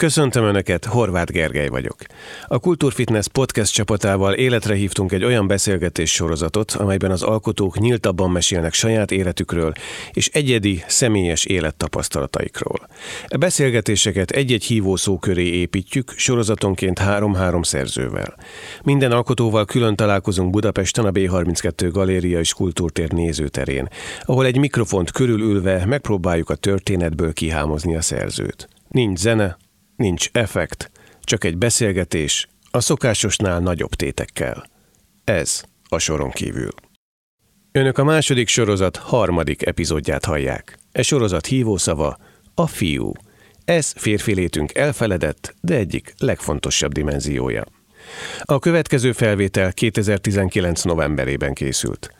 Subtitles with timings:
[0.00, 1.96] Köszöntöm Önöket, Horváth Gergely vagyok.
[2.46, 8.72] A Kultúrfitness podcast csapatával életre hívtunk egy olyan beszélgetés sorozatot, amelyben az alkotók nyíltabban mesélnek
[8.72, 9.72] saját életükről
[10.12, 12.86] és egyedi, személyes élettapasztalataikról.
[13.28, 18.36] A beszélgetéseket egy-egy hívó szó köré építjük, sorozatonként három-három szerzővel.
[18.82, 23.88] Minden alkotóval külön találkozunk Budapesten a B32 Galéria és Kultúrtér nézőterén,
[24.22, 28.68] ahol egy mikrofont körülülve megpróbáljuk a történetből kihámozni a szerzőt.
[28.88, 29.56] Nincs zene,
[30.00, 30.90] nincs effekt,
[31.20, 34.64] csak egy beszélgetés a szokásosnál nagyobb tétekkel.
[35.24, 36.70] Ez a soron kívül.
[37.72, 40.78] Önök a második sorozat harmadik epizódját hallják.
[40.92, 42.18] E sorozat hívószava
[42.54, 43.12] a fiú.
[43.64, 47.64] Ez férfi létünk elfeledett, de egyik legfontosabb dimenziója.
[48.42, 50.82] A következő felvétel 2019.
[50.82, 52.10] novemberében készült.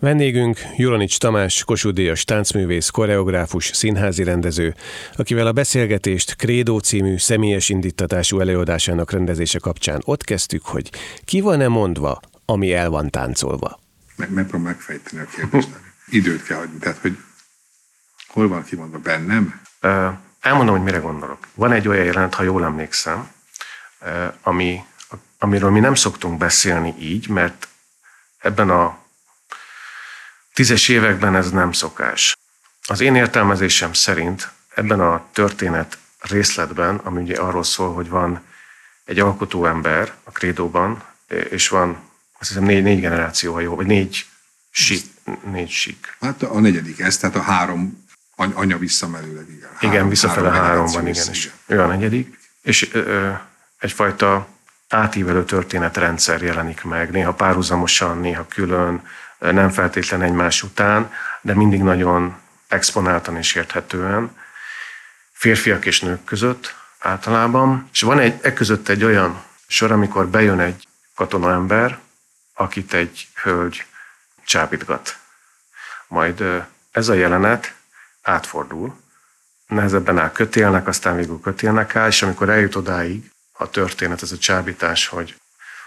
[0.00, 4.74] Vendégünk Juronics Tamás, Kossuth táncművész, koreográfus, színházi rendező,
[5.16, 10.90] akivel a beszélgetést Krédó című személyes indítatású előadásának rendezése kapcsán ott kezdtük, hogy
[11.24, 13.80] ki van-e mondva, ami el van táncolva.
[14.16, 15.68] Meg, megpróbálom megfejteni a kérdést.
[16.08, 17.16] Időt kell hagyni, tehát hogy
[18.28, 19.60] hol van kimondva bennem?
[19.82, 20.06] Uh,
[20.40, 21.38] elmondom, hogy mire gondolok.
[21.54, 23.30] Van egy olyan jelenet, ha jól emlékszem,
[24.00, 24.80] uh, ami,
[25.38, 27.68] amiről mi nem szoktunk beszélni így, mert
[28.38, 29.04] ebben a
[30.56, 32.36] Tízes években ez nem szokás.
[32.86, 38.42] Az én értelmezésem szerint ebben a történet részletben, ami ugye arról szól, hogy van
[39.04, 41.02] egy alkotó ember a krédóban,
[41.50, 41.96] és van
[42.38, 44.26] azt hiszem négy, négy generáció, ha jó, vagy négy
[44.70, 45.04] sík.
[45.44, 46.16] Négy sík.
[46.20, 49.68] Hát a negyedik ez, tehát a három anya visszamelőleg, igen.
[49.74, 51.28] Három, igen, visszafele három háromban, igen.
[51.30, 52.38] És ő a negyedik.
[52.62, 53.32] És ö,
[53.78, 54.48] egyfajta
[54.96, 59.02] átívelő történetrendszer jelenik meg, néha párhuzamosan, néha külön,
[59.38, 62.36] nem feltétlen egymás után, de mindig nagyon
[62.68, 64.36] exponáltan és érthetően,
[65.32, 67.88] férfiak és nők között általában.
[67.92, 71.98] És van egy, e között egy olyan sor, amikor bejön egy katonaember,
[72.54, 73.86] akit egy hölgy
[74.44, 75.18] csábítgat.
[76.06, 77.74] Majd ez a jelenet
[78.22, 78.96] átfordul,
[79.66, 84.38] nehezebben áll kötélnek, aztán végül kötélnek áll, és amikor eljut odáig a történet, ez a
[84.38, 85.40] csábítás, hogy,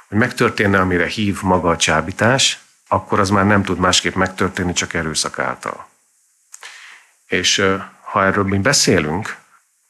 [0.07, 4.93] hogy megtörténne, amire hív maga a csábítás, akkor az már nem tud másképp megtörténni, csak
[4.93, 5.87] erőszak által.
[7.27, 7.65] És
[8.01, 9.37] ha erről mi beszélünk,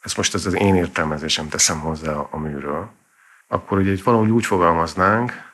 [0.02, 2.92] ezt most ez az én értelmezésem teszem hozzá a műről,
[3.48, 5.48] akkor ugye itt valahogy úgy fogalmaznánk,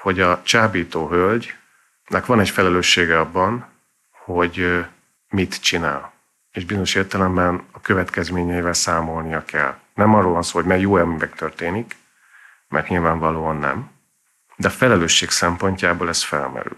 [0.00, 3.66] hogy a csábító hölgynek van egy felelőssége abban,
[4.10, 4.84] hogy
[5.28, 6.12] mit csinál.
[6.52, 9.78] És bizonyos értelemben a következményeivel számolnia kell.
[9.96, 11.96] Nem arról van szó, hogy mely jó elművek történik,
[12.68, 13.90] mert nyilvánvalóan nem,
[14.56, 16.76] de a felelősség szempontjából ez felmerül.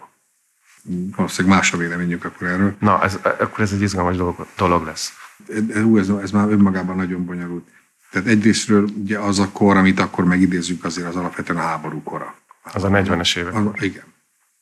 [1.17, 2.77] Valószínűleg más a véleményük akkor erről.
[2.81, 5.13] Na, ez, akkor ez egy izgalmas dolog, dolog lesz.
[5.49, 7.69] Ez, ez, ez már önmagában nagyon bonyolult.
[8.11, 12.35] Tehát egyrésztről ugye az a kor, amit akkor megidézzük, azért az alapvetően a háború kora.
[12.63, 13.55] Az a 40-es évek.
[13.55, 14.05] Az, igen.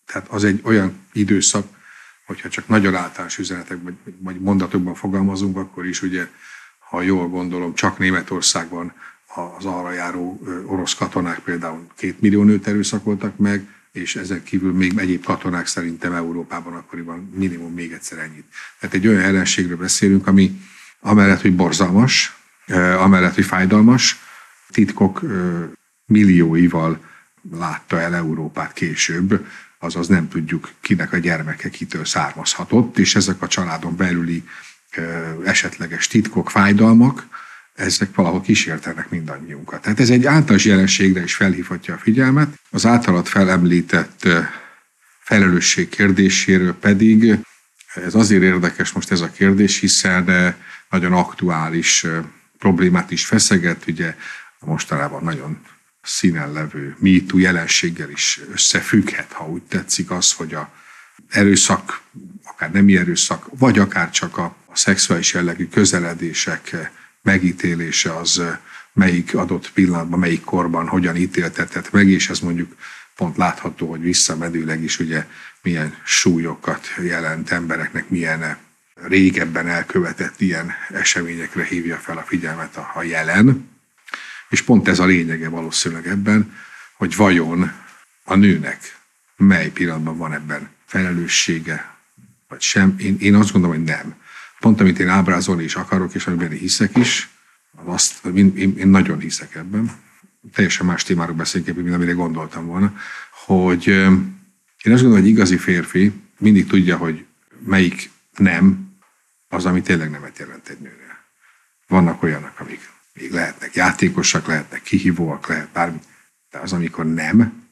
[0.06, 1.66] Tehát az egy olyan időszak,
[2.26, 6.28] hogyha csak nagyon általános üzenetek vagy, vagy mondatokban fogalmazunk, akkor is ugye,
[6.88, 8.92] ha jól gondolom, csak Németországban
[9.58, 14.98] az arra járó orosz katonák például két millió nőt erőszakoltak meg, és ezen kívül még
[14.98, 18.44] egyéb katonák szerintem Európában akkoriban minimum még egyszer ennyit.
[18.78, 20.60] Tehát egy olyan ellenségről beszélünk, ami
[21.00, 22.36] amellett, hogy borzalmas,
[22.98, 24.18] amellett, hogy fájdalmas,
[24.70, 25.20] titkok
[26.06, 27.00] millióival
[27.50, 29.46] látta el Európát később,
[29.78, 34.44] azaz nem tudjuk, kinek a gyermeke kitől származhatott, és ezek a családon belüli
[35.44, 37.26] esetleges titkok, fájdalmak,
[37.74, 39.82] ezek valahol kísértenek mindannyiunkat.
[39.82, 42.48] Tehát ez egy általános jelenségre is felhívhatja a figyelmet.
[42.70, 44.28] Az általad felemlített
[45.18, 47.38] felelősség kérdéséről pedig
[47.94, 50.56] ez azért érdekes most ez a kérdés, hiszen
[50.90, 52.06] nagyon aktuális
[52.58, 54.16] problémát is feszeget, ugye
[54.60, 55.58] mostanában nagyon
[56.02, 60.72] színen levő MeToo jelenséggel is összefügghet, ha úgy tetszik az, hogy a
[61.28, 62.00] erőszak,
[62.44, 66.90] akár nem erőszak, vagy akár csak a, a szexuális jellegű közeledések
[67.22, 68.42] megítélése az
[68.92, 72.76] melyik adott pillanatban, melyik korban hogyan ítéltetett meg, és ez mondjuk
[73.14, 75.26] pont látható, hogy visszamedőleg is ugye
[75.62, 78.56] milyen súlyokat jelent embereknek, milyen
[78.94, 83.68] régebben elkövetett ilyen eseményekre hívja fel a figyelmet a, a jelen.
[84.48, 86.56] És pont ez a lényege valószínűleg ebben,
[86.92, 87.72] hogy vajon
[88.24, 88.98] a nőnek
[89.36, 91.94] mely pillanatban van ebben felelőssége,
[92.48, 92.94] vagy sem.
[92.98, 94.24] Én, én azt gondolom, hogy nem
[94.60, 97.28] pont amit én ábrázolni is akarok, és amiben én hiszek is,
[97.76, 99.92] az azt, én, én, én nagyon hiszek ebben,
[100.52, 102.96] teljesen más témáról beszélünk, mint amire gondoltam volna,
[103.46, 107.24] hogy én azt gondolom, hogy igazi férfi mindig tudja, hogy
[107.64, 108.94] melyik nem
[109.48, 111.18] az, ami tényleg nemet jelent egy nőnél.
[111.86, 115.98] Vannak olyanok, amik még lehetnek játékosak, lehetnek kihívóak, lehet bármi,
[116.50, 117.64] de az, amikor nem,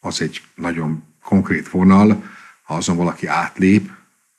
[0.00, 2.24] az egy nagyon konkrét vonal,
[2.62, 3.90] ha azon valaki átlép,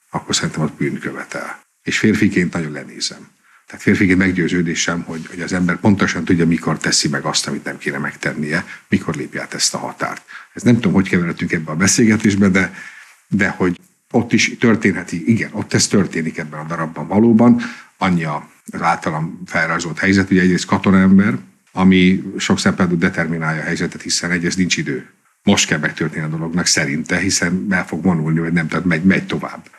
[0.10, 1.60] akkor szerintem az bűn követel.
[1.83, 3.30] És férfiként nagyon lenézem.
[3.68, 7.78] Tehát férfiként meggyőződésem, hogy, hogy az ember pontosan tudja, mikor teszi meg azt, amit nem
[7.78, 10.22] kéne megtennie, mikor lépj át ezt a határt.
[10.54, 12.74] Ez nem tudom, hogy keveredtünk ebbe a beszélgetésbe, de,
[13.28, 13.80] de hogy
[14.12, 17.62] ott is történheti, igen, ott ez történik ebben a darabban valóban.
[17.98, 18.42] Annyi az
[18.81, 21.38] általam felrajzolt helyzet, hogy egyrészt katonaember,
[21.72, 25.10] ami sok szempontból determinálja a helyzetet, hiszen egyrészt nincs idő.
[25.44, 29.25] Most kell megtörténni a dolognak szerinte, hiszen el fog vonulni, vagy nem, tehát megy, megy
[29.25, 29.69] tovább.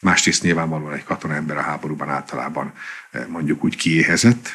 [0.00, 2.72] Másrészt nyilvánvalóan egy katonaember a háborúban általában
[3.10, 4.48] eh, mondjuk úgy kiéhezett,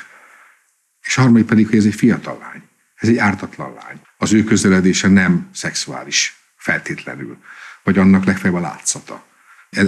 [1.01, 2.61] és harmadik pedig, hogy ez egy fiatal lány.
[2.95, 4.01] Ez egy ártatlan lány.
[4.17, 7.37] Az ő közeledése nem szexuális feltétlenül,
[7.83, 9.25] vagy annak legfeljebb a látszata.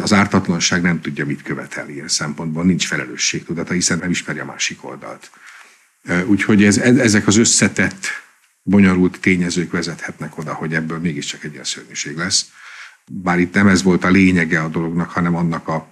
[0.02, 4.84] Az ártatlanság nem tudja, mit követel ilyen szempontból, nincs felelősségtudata, hiszen nem ismeri a másik
[4.84, 5.32] oldalt.
[6.04, 8.08] Eh, úgyhogy ez, ezek az összetett,
[8.64, 12.52] bonyolult tényezők vezethetnek oda, hogy ebből mégiscsak egy ilyen szörnyűség lesz
[13.08, 15.88] bár itt nem ez volt a lényege a dolognak, hanem annak a,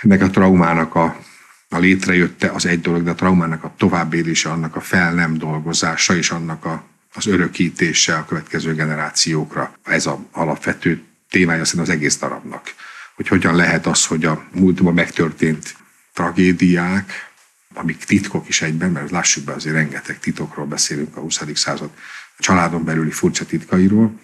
[0.00, 1.20] ennek a traumának a,
[1.68, 6.16] a létrejötte az egy dolog, de a traumának a továbbélése, annak a fel nem dolgozása
[6.16, 6.84] és annak a,
[7.14, 9.72] az örökítése a következő generációkra.
[9.84, 12.74] Ez a alapvető témája szerintem az egész darabnak.
[13.14, 15.76] Hogy hogyan lehet az, hogy a múltban megtörtént
[16.12, 17.30] tragédiák,
[17.74, 21.40] amik titkok is egyben, mert lássuk be, azért rengeteg titokról beszélünk a 20.
[21.54, 21.90] század
[22.38, 24.20] családon belüli furcsa titkairól,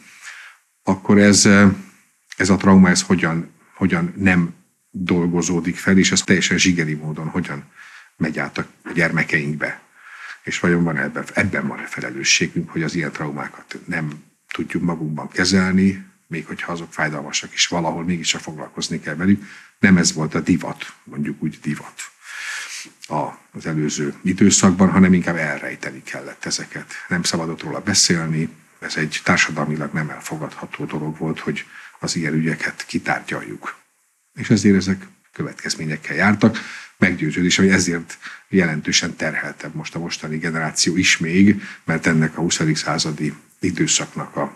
[0.84, 1.48] akkor ez,
[2.36, 4.54] ez a trauma ez hogyan, hogyan nem
[4.90, 7.64] dolgozódik fel, és ez teljesen zsigeri módon hogyan
[8.16, 9.82] megy át a gyermekeinkbe.
[10.42, 14.12] És vajon van ebben, ebben van-e felelősségünk, hogy az ilyen traumákat nem
[14.52, 19.44] tudjuk magunkban kezelni, még hogyha azok fájdalmasak is, valahol mégiscsak foglalkozni kell velük.
[19.78, 22.12] Nem ez volt a divat, mondjuk úgy divat
[23.52, 26.92] az előző időszakban, hanem inkább elrejteni kellett ezeket.
[27.08, 28.48] Nem szabadott róla beszélni,
[28.84, 31.64] ez egy társadalmilag nem elfogadható dolog volt, hogy
[31.98, 33.76] az ilyen ügyeket kitárgyaljuk.
[34.34, 36.58] És ezért ezek következményekkel jártak.
[36.96, 42.60] Meggyőződés, hogy ezért jelentősen terheltebb most a mostani generáció is még, mert ennek a 20.
[42.74, 44.54] századi időszaknak a,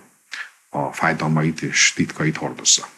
[0.69, 2.89] a fájdalmait és titkait hordozza.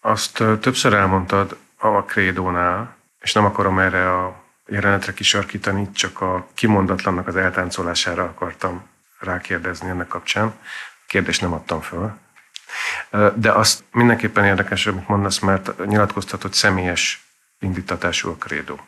[0.00, 7.26] Azt többször elmondtad a krédónál, és nem akarom erre a jelenetre kisarkítani, csak a kimondatlannak
[7.26, 8.89] az eltáncolására akartam
[9.20, 10.54] rákérdezni ennek kapcsán.
[11.06, 12.18] Kérdést nem adtam föl.
[13.34, 17.24] De azt mindenképpen érdekes, amit mondasz, mert nyilatkoztat, hogy személyes
[17.58, 18.80] indítatású a krédó,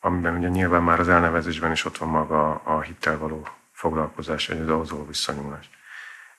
[0.00, 4.60] amiben ugye nyilván már az elnevezésben is ott van maga a hittel való foglalkozás, vagy
[4.60, 5.70] az ahhoz való visszanyúlás.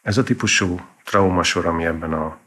[0.02, 2.38] Ez a típusú traumasor, ami ebben a,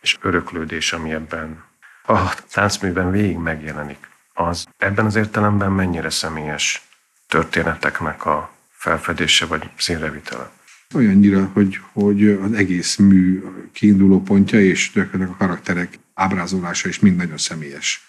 [0.00, 1.64] és öröklődés, ami ebben
[2.06, 6.82] a táncműben végig megjelenik, az ebben az értelemben mennyire személyes
[7.26, 8.53] történeteknek a
[8.84, 10.50] felfedése vagy színrevitele?
[10.94, 13.42] Olyannyira, hogy, hogy az egész mű
[13.72, 18.06] kiinduló pontja és gyakorlatilag a karakterek ábrázolása is mind nagyon személyes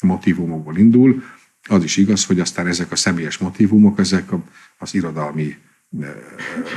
[0.00, 1.22] motivumokból indul.
[1.68, 4.28] Az is igaz, hogy aztán ezek a személyes motivumok, ezek
[4.78, 5.56] az irodalmi
[6.00, 6.14] eh,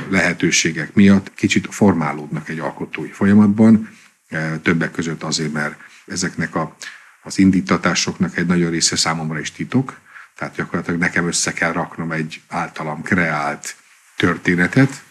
[0.08, 3.88] lehetőségek miatt kicsit formálódnak egy alkotói folyamatban,
[4.28, 6.76] eh, többek között azért, mert ezeknek a,
[7.22, 10.00] az indítatásoknak egy nagyon része számomra is titok,
[10.38, 13.76] tehát gyakorlatilag nekem össze kell raknom egy általam kreált
[14.16, 15.02] történetet,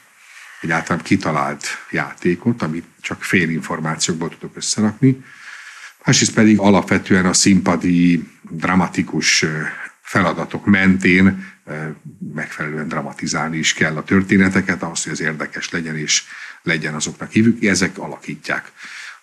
[0.61, 5.23] egy általam kitalált játékot, amit csak fél információkból tudok összerakni.
[6.05, 9.45] Másrészt pedig alapvetően a színpadi, dramatikus
[10.01, 11.53] feladatok mentén
[12.33, 16.23] megfelelően dramatizálni is kell a történeteket, ahhoz, hogy az érdekes legyen és
[16.63, 17.63] legyen azoknak hívük.
[17.63, 18.71] Ezek alakítják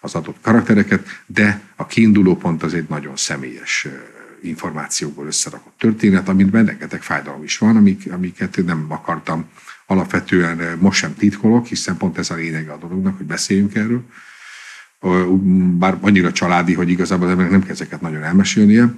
[0.00, 3.87] az adott karaktereket, de a kiinduló pont az egy nagyon személyes
[4.44, 9.48] információkból összerakott történet, amit rengeteg fájdalom is van, amik, amiket nem akartam
[9.86, 14.02] alapvetően eh, most sem titkolok, hiszen pont ez a lényege a dolognak, hogy beszéljünk erről.
[15.78, 18.94] Bár annyira családi, hogy igazából az emberek nem kell ezeket nagyon elmesélnie,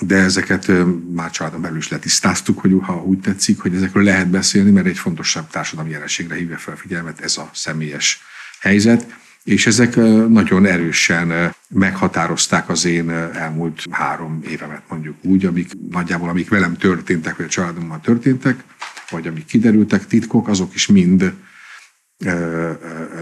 [0.00, 4.28] de ezeket eh, már családon belül is letisztáztuk, hogy ha úgy tetszik, hogy ezekről lehet
[4.28, 8.20] beszélni, mert egy fontosabb társadalmi jelenségre hívja fel a figyelmet ez a személyes
[8.60, 9.06] helyzet
[9.46, 9.96] és ezek
[10.28, 17.36] nagyon erősen meghatározták az én elmúlt három évemet mondjuk úgy, amik nagyjából amik velem történtek,
[17.36, 18.64] vagy a családommal történtek,
[19.10, 21.34] vagy amik kiderültek, titkok, azok is mind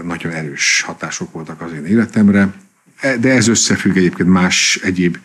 [0.03, 2.53] nagyon erős hatások voltak az én életemre,
[2.99, 5.17] e, de ez összefügg egyébként más egyéb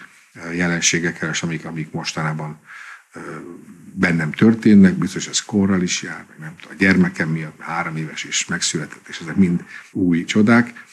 [0.55, 2.59] jelenségekkel, és amik, amik mostanában
[3.93, 8.25] bennem történnek, biztos ez korral is jár, meg nem tudom, a gyermekem miatt három éves
[8.25, 10.85] is megszületett, és ezek mind új csodák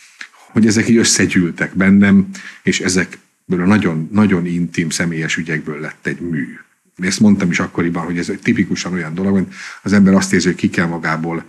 [0.58, 2.28] hogy ezek így összegyűltek bennem,
[2.64, 6.58] és ezekből a nagyon, nagyon intim, személyes ügyekből lett egy mű.
[6.96, 9.48] ezt mondtam is akkoriban, hogy ez tipikusan olyan dolog, hogy
[9.82, 11.44] az ember azt érzi, hogy ki kell magából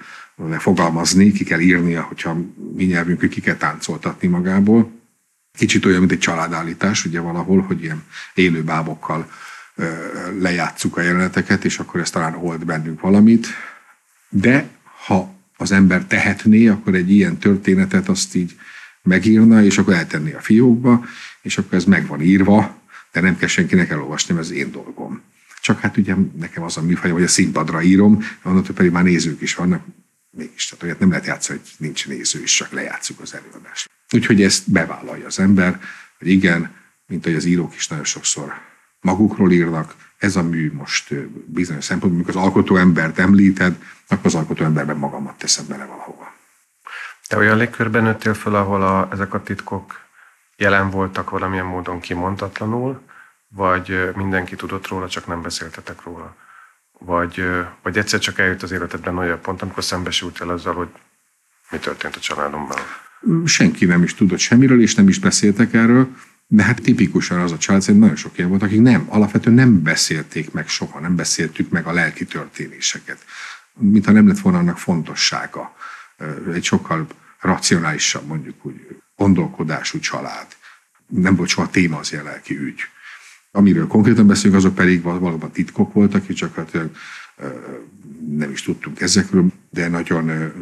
[0.59, 2.37] fogalmazni, ki kell írnia, hogyha
[2.77, 4.91] mi nyelvünk, ki kell táncoltatni magából.
[5.59, 8.03] Kicsit olyan, mint egy családállítás, ugye valahol, hogy ilyen
[8.35, 9.31] élő bábokkal
[10.39, 13.47] lejátszuk a jeleneteket, és akkor ez talán old bennünk valamit.
[14.29, 14.69] De
[15.07, 18.57] ha az ember tehetné, akkor egy ilyen történetet azt így
[19.03, 21.05] megírna, és akkor eltenni a fiókba,
[21.43, 22.81] és akkor ez meg van írva,
[23.13, 25.23] de nem kell senkinek elolvasni, mert ez én dolgom.
[25.61, 29.41] Csak hát ugye nekem az a műfaj, hogy a színpadra írom, onnantól pedig már nézők
[29.41, 29.85] is vannak,
[30.31, 33.91] mégis, tehát olyat nem lehet játszani, hogy nincs néző is, csak lejátszuk az előadást.
[34.13, 35.81] Úgyhogy ezt bevállalja az ember,
[36.19, 36.75] hogy igen,
[37.07, 38.53] mint hogy az írók is nagyon sokszor
[39.01, 41.15] magukról írnak, ez a mű most
[41.47, 43.77] bizonyos szempontból, amikor az alkotó embert említed,
[44.09, 46.37] akkor az alkotó emberben magamat teszem bele valahova.
[47.29, 50.01] Te olyan légkörben nőttél föl, ahol a, ezek a titkok
[50.57, 53.01] jelen voltak valamilyen módon kimondhatlanul,
[53.49, 56.37] vagy mindenki tudott róla, csak nem beszéltetek róla?
[56.99, 57.45] Vagy,
[57.83, 60.89] vagy egyszer csak eljött az életedben olyan pont, amikor szembesültél azzal, hogy
[61.71, 62.79] mi történt a családomban?
[63.45, 66.09] Senki nem is tudott semmiről, és nem is beszéltek erről,
[66.47, 69.83] de hát tipikusan az a család szerint nagyon sok ilyen volt, akik nem, alapvetően nem
[69.83, 73.25] beszélték meg soha, nem beszéltük meg a lelki történéseket.
[73.73, 75.77] Mintha nem lett volna annak fontossága.
[76.53, 77.07] Egy sokkal
[77.41, 80.47] racionálisabb, mondjuk úgy, gondolkodású család.
[81.07, 82.81] Nem volt soha téma az ilyen lelki ügy.
[83.51, 86.73] Amiről konkrétan beszélünk, azok pedig valóban titkok voltak, és csak hát
[88.37, 90.53] nem is tudtunk ezekről, de nagyon,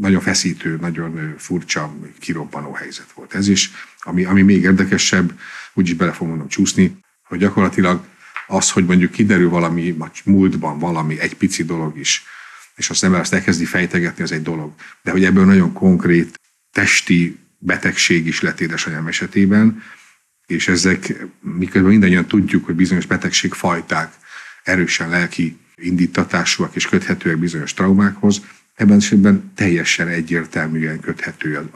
[0.00, 3.70] nagyon feszítő, nagyon furcsa, kirobbanó helyzet volt ez is.
[3.98, 5.38] Ami, ami még érdekesebb,
[5.74, 8.04] úgyis bele fogom mondom csúszni, hogy gyakorlatilag
[8.46, 12.24] az, hogy mondjuk kiderül valami, múltban valami, egy pici dolog is,
[12.76, 14.72] és azt ember azt elkezdi fejtegetni, az egy dolog.
[15.02, 16.40] De hogy ebből nagyon konkrét
[16.72, 19.82] testi betegség is lett édesanyám esetében,
[20.46, 24.14] és ezek, miközben mindannyian tudjuk, hogy bizonyos betegségfajták
[24.62, 28.40] erősen lelki indítatásúak és köthetőek bizonyos traumákhoz,
[28.74, 31.70] ebben esetben teljesen egyértelműen köthető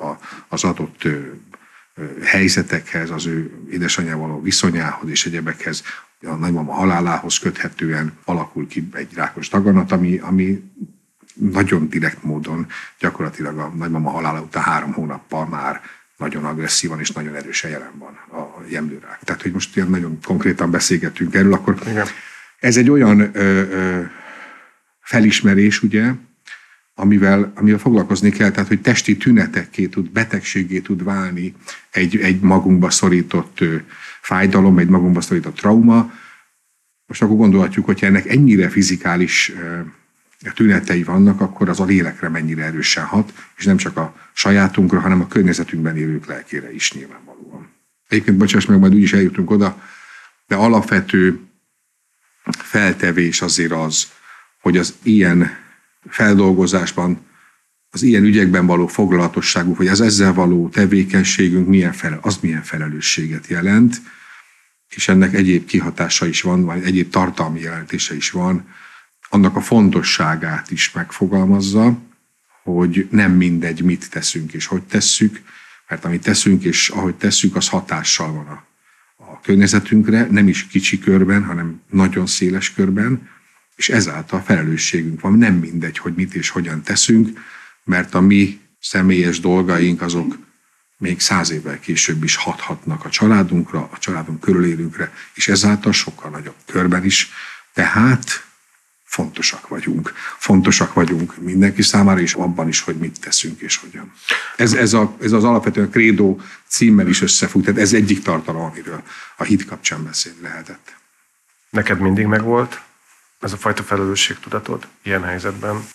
[0.49, 1.09] az adott
[2.23, 5.83] helyzetekhez, az ő édesanyjával való viszonyához és egyebekhez,
[6.27, 10.62] a nagymama halálához köthetően alakul ki egy rákos daganat, ami, ami
[11.35, 12.67] nagyon direkt módon
[12.99, 15.81] gyakorlatilag a nagymama halála után három hónappal már
[16.17, 19.19] nagyon agresszívan és nagyon erősen jelen van a jemlőrák.
[19.25, 22.07] Tehát, hogy most ilyen nagyon konkrétan beszélgetünk erről, akkor Igen.
[22.59, 24.03] ez egy olyan ö, ö,
[25.00, 26.12] felismerés, ugye,
[26.95, 31.55] amivel, amivel foglalkozni kell, tehát hogy testi tünetekké tud, betegségé tud válni
[31.91, 33.59] egy, egy magunkba szorított
[34.30, 36.12] fájdalom, egy magunkba szorított trauma.
[37.06, 39.52] Most akkor gondolhatjuk, hogyha ennek ennyire fizikális
[40.54, 45.20] tünetei vannak, akkor az a lélekre mennyire erősen hat, és nem csak a sajátunkra, hanem
[45.20, 47.68] a környezetünkben élők lelkére is nyilvánvalóan.
[48.08, 49.82] Egyébként, bocsáss meg, majd úgyis eljutunk oda,
[50.46, 51.40] de alapvető
[52.52, 54.06] feltevés azért az,
[54.60, 55.50] hogy az ilyen
[56.08, 57.20] feldolgozásban,
[57.90, 63.46] az ilyen ügyekben való foglalatosságunk, vagy az ezzel való tevékenységünk milyen fel, az milyen felelősséget
[63.46, 63.96] jelent,
[64.94, 68.68] és ennek egyéb kihatása is van, vagy egyéb tartalmi jelentése is van,
[69.28, 71.99] annak a fontosságát is megfogalmazza,
[72.62, 75.42] hogy nem mindegy, mit teszünk és hogy tesszük,
[75.88, 78.64] mert amit teszünk és ahogy tesszük, az hatással van a,
[79.16, 83.28] a környezetünkre, nem is kicsi körben, hanem nagyon széles körben,
[83.76, 85.32] és ezáltal felelősségünk van.
[85.32, 87.40] Nem mindegy, hogy mit és hogyan teszünk,
[87.85, 90.38] mert a mi személyes dolgaink azok
[91.00, 96.54] még száz évvel később is hathatnak a családunkra, a családunk körülélünkre, és ezáltal sokkal nagyobb
[96.66, 97.30] körben is.
[97.73, 98.45] Tehát
[99.04, 100.12] fontosak vagyunk.
[100.38, 104.12] Fontosak vagyunk mindenki számára, és abban is, hogy mit teszünk és hogyan.
[104.57, 109.02] Ez, ez, a, ez az alapvetően krédó címmel is összefügg, tehát ez egyik tartalom, amiről
[109.37, 110.97] a hit kapcsán beszélni lehetett.
[111.71, 112.80] Neked mindig megvolt
[113.40, 115.88] ez a fajta felelősségtudatod ilyen helyzetben?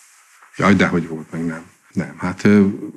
[0.56, 1.75] Jaj, de hogy volt, meg nem.
[1.96, 2.48] Nem, hát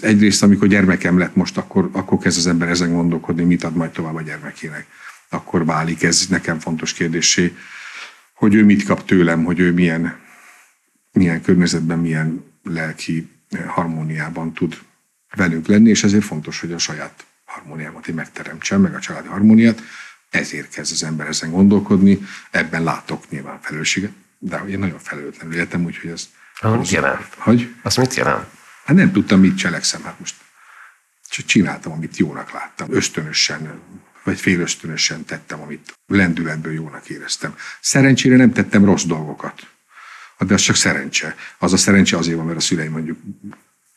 [0.01, 3.91] egyrészt, amikor gyermekem lett most, akkor, akkor kezd az ember ezen gondolkodni, mit ad majd
[3.91, 4.87] tovább a gyermekének.
[5.29, 7.57] Akkor válik ez nekem fontos kérdésé
[8.39, 10.19] hogy ő mit kap tőlem, hogy ő milyen,
[11.13, 13.29] milyen környezetben, milyen lelki
[13.67, 14.79] harmóniában tud
[15.35, 19.83] velünk lenni, és ezért fontos, hogy a saját harmóniámat én megteremtsem, meg a családi harmóniát.
[20.31, 22.19] Ezért kezd az ember ezen gondolkodni,
[22.51, 26.29] ebben látok nyilván felelősséget, de én nagyon felelőtlenül éltem, úgyhogy ez...
[26.61, 27.35] Az mit jelent?
[27.37, 27.75] Hogy?
[27.83, 28.47] Az mit jelent?
[28.89, 30.35] Hát nem tudtam, mit cselekszem, hát most
[31.29, 32.89] csak csináltam, amit jónak láttam.
[32.91, 33.81] Ösztönösen
[34.25, 37.57] vagy félösztönösen tettem, amit lendületből jónak éreztem.
[37.81, 39.67] Szerencsére nem tettem rossz dolgokat.
[40.39, 41.35] De az csak szerencse.
[41.59, 43.19] Az a szerencse azért van, mert a szüleim mondjuk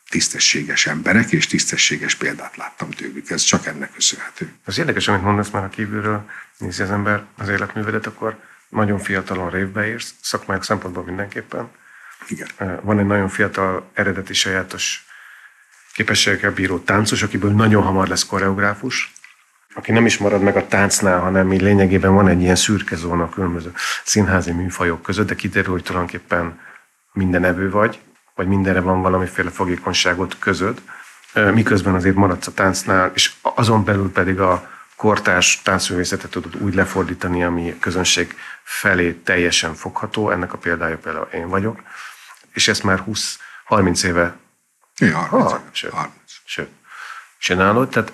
[0.10, 3.29] tisztességes emberek, és tisztességes példát láttam tőlük.
[3.29, 4.53] Ez csak ennek köszönhető.
[4.65, 9.50] Az érdekes, amit mondasz már a kívülről, nézi az ember az életművedet, akkor nagyon fiatalon
[9.50, 11.69] révbe érsz, szakmai szempontból mindenképpen.
[12.28, 12.48] Igen.
[12.82, 15.06] Van egy nagyon fiatal, eredeti sajátos
[15.94, 19.12] képességekkel bíró táncos, akiből nagyon hamar lesz koreográfus,
[19.74, 23.24] aki nem is marad meg a táncnál, hanem így lényegében van egy ilyen szürke zóna
[23.24, 23.72] a különböző
[24.04, 26.60] színházi műfajok között, de kiderül, hogy tulajdonképpen
[27.13, 28.00] minden evő vagy,
[28.36, 30.82] vagy mindenre van valamiféle fogékonyságot között,
[31.54, 37.44] miközben azért maradsz a táncnál, és azon belül pedig a kortárs táncművészetet tudod úgy lefordítani,
[37.44, 40.32] ami a közönség felé teljesen fogható.
[40.32, 41.82] Ennek a példája például én vagyok.
[42.53, 43.03] És ezt már
[43.70, 44.39] 20-30 éve
[44.98, 46.13] Ja, 30, ha, sőt, 30.
[46.46, 46.70] sőt,
[47.39, 48.13] csinálod, tehát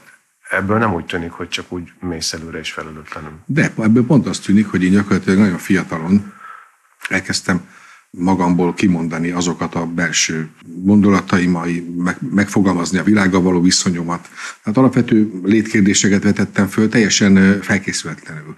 [0.49, 3.39] ebből nem úgy tűnik, hogy csak úgy mész előre és felelőtlenül.
[3.45, 6.33] De ebből pont azt tűnik, hogy én gyakorlatilag nagyon fiatalon
[7.09, 7.69] elkezdtem
[8.09, 14.29] magamból kimondani azokat a belső gondolataimai, meg, megfogalmazni a világgal való viszonyomat.
[14.63, 18.55] Tehát alapvető létkérdéseket vetettem föl, teljesen felkészületlenül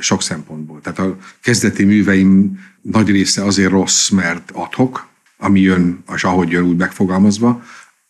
[0.00, 0.80] sok szempontból.
[0.80, 6.64] Tehát a kezdeti műveim nagy része azért rossz, mert adhok, ami jön, és ahogy jön
[6.64, 7.64] úgy megfogalmazva.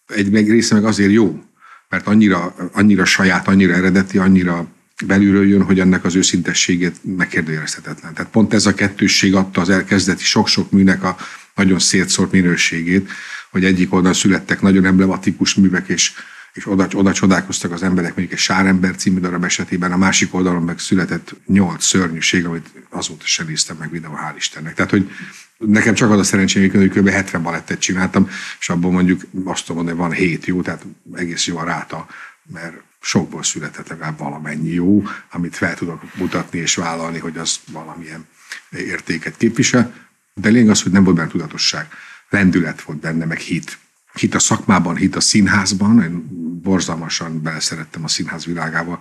[0.07, 1.43] Egy meg része meg azért jó,
[1.89, 4.67] mert annyira, annyira saját, annyira eredeti, annyira
[5.07, 8.15] belülről jön, hogy ennek az őszintességét megkérdőjelezhetetlen.
[8.15, 11.17] Tehát pont ez a kettősség adta az elkezdeti sok-sok műnek a
[11.55, 13.11] nagyon szétszórt minőségét,
[13.51, 16.13] hogy egyik oldalon születtek nagyon emblematikus művek, és,
[16.55, 20.63] és oda, oda csodálkoztak az emberek, mondjuk egy Sárember című darab esetében, a másik oldalon
[20.63, 24.75] meg született nyolc szörnyűség, amit azóta sem néztem meg videó, hál' Istennek.
[24.75, 25.11] Tehát, hogy
[25.59, 27.09] nekem csak az a szerencsém, hogy kb.
[27.09, 28.29] 70 balettet csináltam,
[28.61, 30.85] és abból mondjuk azt tudom mondani, van 7 jó, tehát
[31.15, 32.07] egész jó a ráta,
[32.53, 38.27] mert sokból született legalább valamennyi jó, amit fel tudok mutatni és vállalni, hogy az valamilyen
[38.71, 39.95] értéket képvisel.
[40.35, 41.89] De lényeg az, hogy nem volt benne tudatosság.
[42.29, 43.79] Lendület volt benne, meg hit.
[44.15, 46.03] Hit a szakmában, hit a színházban.
[46.03, 46.27] Én
[46.63, 48.99] borzalmasan beleszerettem a színház világába.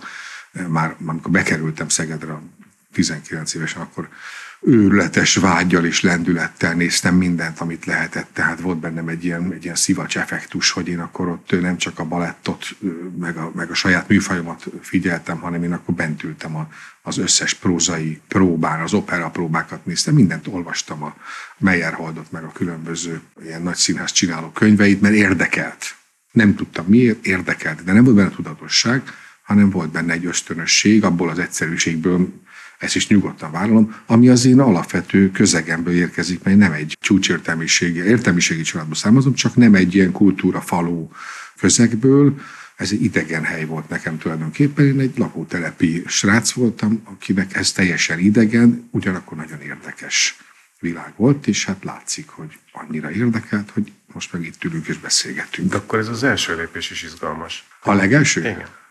[0.68, 2.40] Már amikor bekerültem Szegedre
[2.92, 4.08] 19 évesen, akkor
[4.66, 8.28] őrületes vágyal és lendülettel néztem mindent, amit lehetett.
[8.32, 11.98] Tehát volt bennem egy ilyen, egy ilyen szivacs effektus, hogy én akkor ott nem csak
[11.98, 12.66] a balettot,
[13.18, 16.68] meg a, meg a saját műfajomat figyeltem, hanem én akkor bent ültem a,
[17.02, 21.16] az összes prózai próbán, az opera próbákat néztem, mindent olvastam a
[21.58, 25.94] Meyerholdot, meg a különböző ilyen nagy színház csináló könyveit, mert érdekelt.
[26.32, 29.02] Nem tudtam miért, érdekelt, de nem volt benne tudatosság,
[29.42, 32.42] hanem volt benne egy ösztönösség, abból az egyszerűségből
[32.78, 38.62] ezt is nyugodtan vállalom, ami az én alapvető közegemből érkezik, mely nem egy csúcsértelmiségi, értelmiségi
[38.62, 41.12] családból származom, csak nem egy ilyen kultúra faló
[41.58, 42.34] közegből,
[42.76, 44.86] ez egy idegen hely volt nekem tulajdonképpen.
[44.86, 50.36] Én egy lakótelepi srác voltam, akinek ez teljesen idegen, ugyanakkor nagyon érdekes
[50.80, 55.70] világ volt, és hát látszik, hogy annyira érdekelt, hogy most meg itt ülünk és beszélgetünk.
[55.70, 57.64] De akkor ez az első lépés is izgalmas.
[57.80, 58.40] A legelső?
[58.40, 58.82] Igen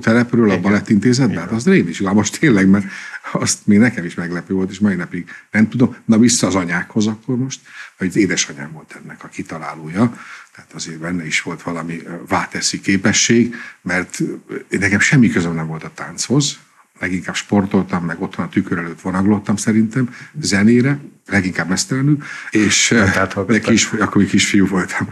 [0.00, 1.40] telepről a balettintézetbe?
[1.40, 1.70] Hát az
[2.12, 2.84] most tényleg, mert
[3.32, 5.96] azt még nekem is meglepő volt, és mai napig nem tudom.
[6.04, 7.60] Na vissza az anyákhoz akkor most,
[7.98, 10.16] hogy édesanyám volt ennek a kitalálója,
[10.54, 14.18] tehát azért benne is volt valami váteszi képesség, mert
[14.68, 16.58] nekem semmi közöm nem volt a tánchoz,
[17.00, 22.18] leginkább sportoltam, meg otthon a tükör előtt vonaglottam szerintem, zenére, leginkább mesztelenül,
[22.50, 22.94] és
[23.46, 25.08] de kis, akkor kisfiú voltam.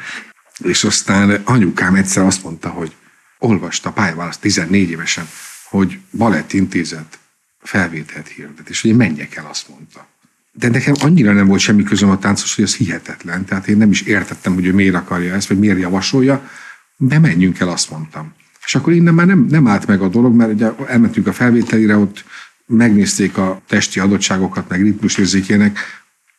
[0.59, 2.95] És aztán anyukám egyszer azt mondta, hogy
[3.41, 5.29] olvasta pályaválaszt 14 évesen,
[5.65, 7.19] hogy Balett Intézet
[7.63, 10.07] felvételt hirdet, és hogy én menjek el, azt mondta.
[10.53, 13.45] De nekem annyira nem volt semmi közöm a táncos, hogy ez hihetetlen.
[13.45, 16.51] Tehát én nem is értettem, hogy ő miért akarja ezt, vagy miért javasolja.
[16.97, 18.35] De menjünk el, azt mondtam.
[18.65, 21.97] És akkor innen már nem, nem állt meg a dolog, mert ugye elmentünk a felvételire,
[21.97, 22.25] ott
[22.67, 25.79] megnézték a testi adottságokat, meg ritmusérzékének.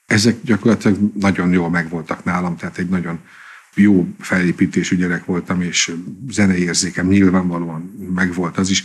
[0.06, 3.20] Ezek gyakorlatilag nagyon jól megvoltak nálam, tehát egy nagyon
[3.76, 5.96] jó felépítésű gyerek voltam, és
[6.30, 8.84] zenei érzékem nyilvánvalóan megvolt az is,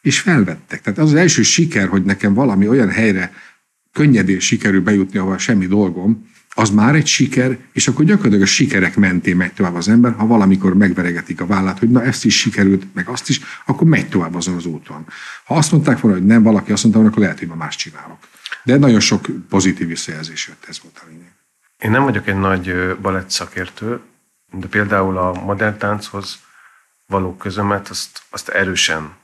[0.00, 0.80] és felvettek.
[0.80, 3.32] Tehát az az első siker, hogy nekem valami olyan helyre
[3.92, 8.96] könnyedén sikerül bejutni, ahol semmi dolgom, az már egy siker, és akkor gyakorlatilag a sikerek
[8.96, 12.84] mentén megy tovább az ember, ha valamikor megveregetik a vállát, hogy na ezt is sikerült,
[12.94, 15.06] meg azt is, akkor megy tovább azon az úton.
[15.44, 18.18] Ha azt mondták volna, hogy nem, valaki azt mondta, akkor lehet, hogy ma más csinálok.
[18.64, 21.32] De nagyon sok pozitív visszajelzés jött, ez volt a lényeg.
[21.78, 24.00] Én nem vagyok egy nagy balett szakértő,
[24.50, 26.38] de például a modern tánchoz
[27.06, 29.14] való közömet, azt, azt erősen,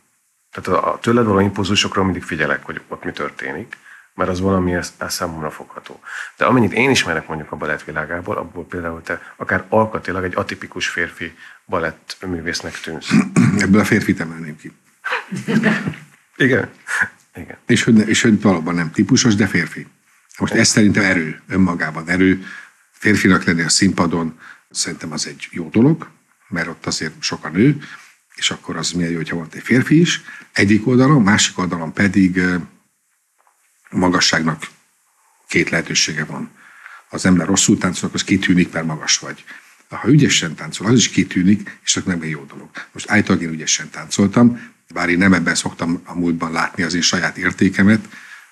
[0.50, 3.76] tehát a, a tőled való impulzusokról mindig figyelek, hogy ott mi történik,
[4.14, 6.00] mert az valami ez, ez számomra fogható.
[6.36, 10.88] De amennyit én ismerek mondjuk a balett világából, abból például te akár alkatilag egy atipikus
[10.88, 11.34] férfi
[11.66, 13.10] balett művésznek tűnsz.
[13.64, 14.72] Ebből a férfit emelném ki.
[16.36, 16.70] Igen.
[17.34, 17.56] Igen.
[17.66, 19.86] És hogy, és hogy valóban nem típusos, de férfi.
[20.38, 22.44] Most ez szerintem erő, önmagában erő.
[22.90, 24.38] Férfinak lenni a színpadon,
[24.70, 26.11] Szerintem az egy jó dolog,
[26.48, 27.83] mert ott azért sokan nő,
[28.35, 30.20] és akkor az milyen jó, hogyha volt egy férfi is.
[30.52, 32.40] Egyik oldalon, másik oldalon pedig
[33.90, 34.66] magasságnak
[35.48, 36.50] két lehetősége van.
[37.09, 39.44] Az ember rosszul táncol, az kitűnik, mert magas vagy.
[39.88, 42.70] Ha ügyesen táncol, az is kitűnik, és az nem egy jó dolog.
[42.92, 47.00] Most állítólag én ügyesen táncoltam, bár én nem ebben szoktam a múltban látni az én
[47.00, 48.09] saját értékemet,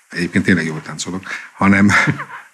[0.09, 1.91] egyébként tényleg jól táncolok, hanem,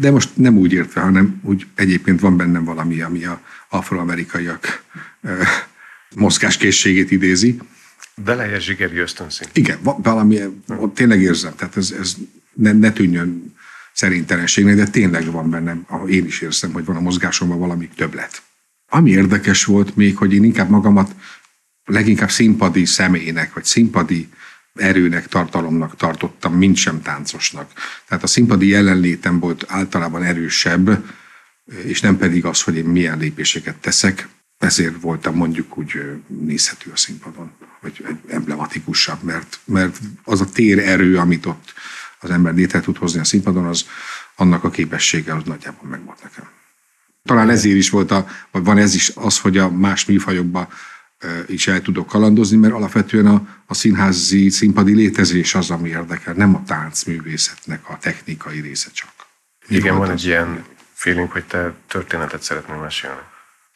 [0.00, 4.84] de most nem úgy értve, hanem úgy egyébként van bennem valami, ami a afroamerikaiak
[6.14, 7.58] mozgáskészségét idézi.
[8.24, 9.56] Beleje zsigeri ösztönszint.
[9.56, 10.38] Igen, valami,
[10.94, 12.16] tényleg érzem, tehát ez, ez
[12.52, 13.54] ne, ne tűnjön
[13.92, 18.42] szerintelenségnek, de tényleg van bennem, én is érzem, hogy van a mozgásomban valami többlet.
[18.88, 21.14] Ami érdekes volt még, hogy én inkább magamat
[21.84, 24.28] leginkább színpadi személynek, vagy színpadi
[24.74, 27.72] erőnek, tartalomnak tartottam, mint sem táncosnak.
[28.08, 31.04] Tehát a színpadi jelenlétem volt általában erősebb,
[31.84, 34.28] és nem pedig az, hogy én milyen lépéseket teszek,
[34.58, 41.18] ezért voltam mondjuk úgy nézhető a színpadon, vagy emblematikusabb, mert, mert az a tér erő,
[41.18, 41.72] amit ott
[42.20, 43.86] az ember létre tud hozni a színpadon, az
[44.36, 46.48] annak a képessége az nagyjából megvolt nekem.
[47.22, 50.68] Talán ezért is volt, a, vagy van ez is az, hogy a más műfajokban
[51.46, 56.54] is el tudok kalandozni, mert alapvetően a, a színházi, színpadi létezés az, ami érdekel, nem
[56.54, 59.10] a táncművészetnek a technikai része csak.
[59.68, 63.20] Mi igen, van egy ilyen feeling, hogy te történetet szeretnél mesélni.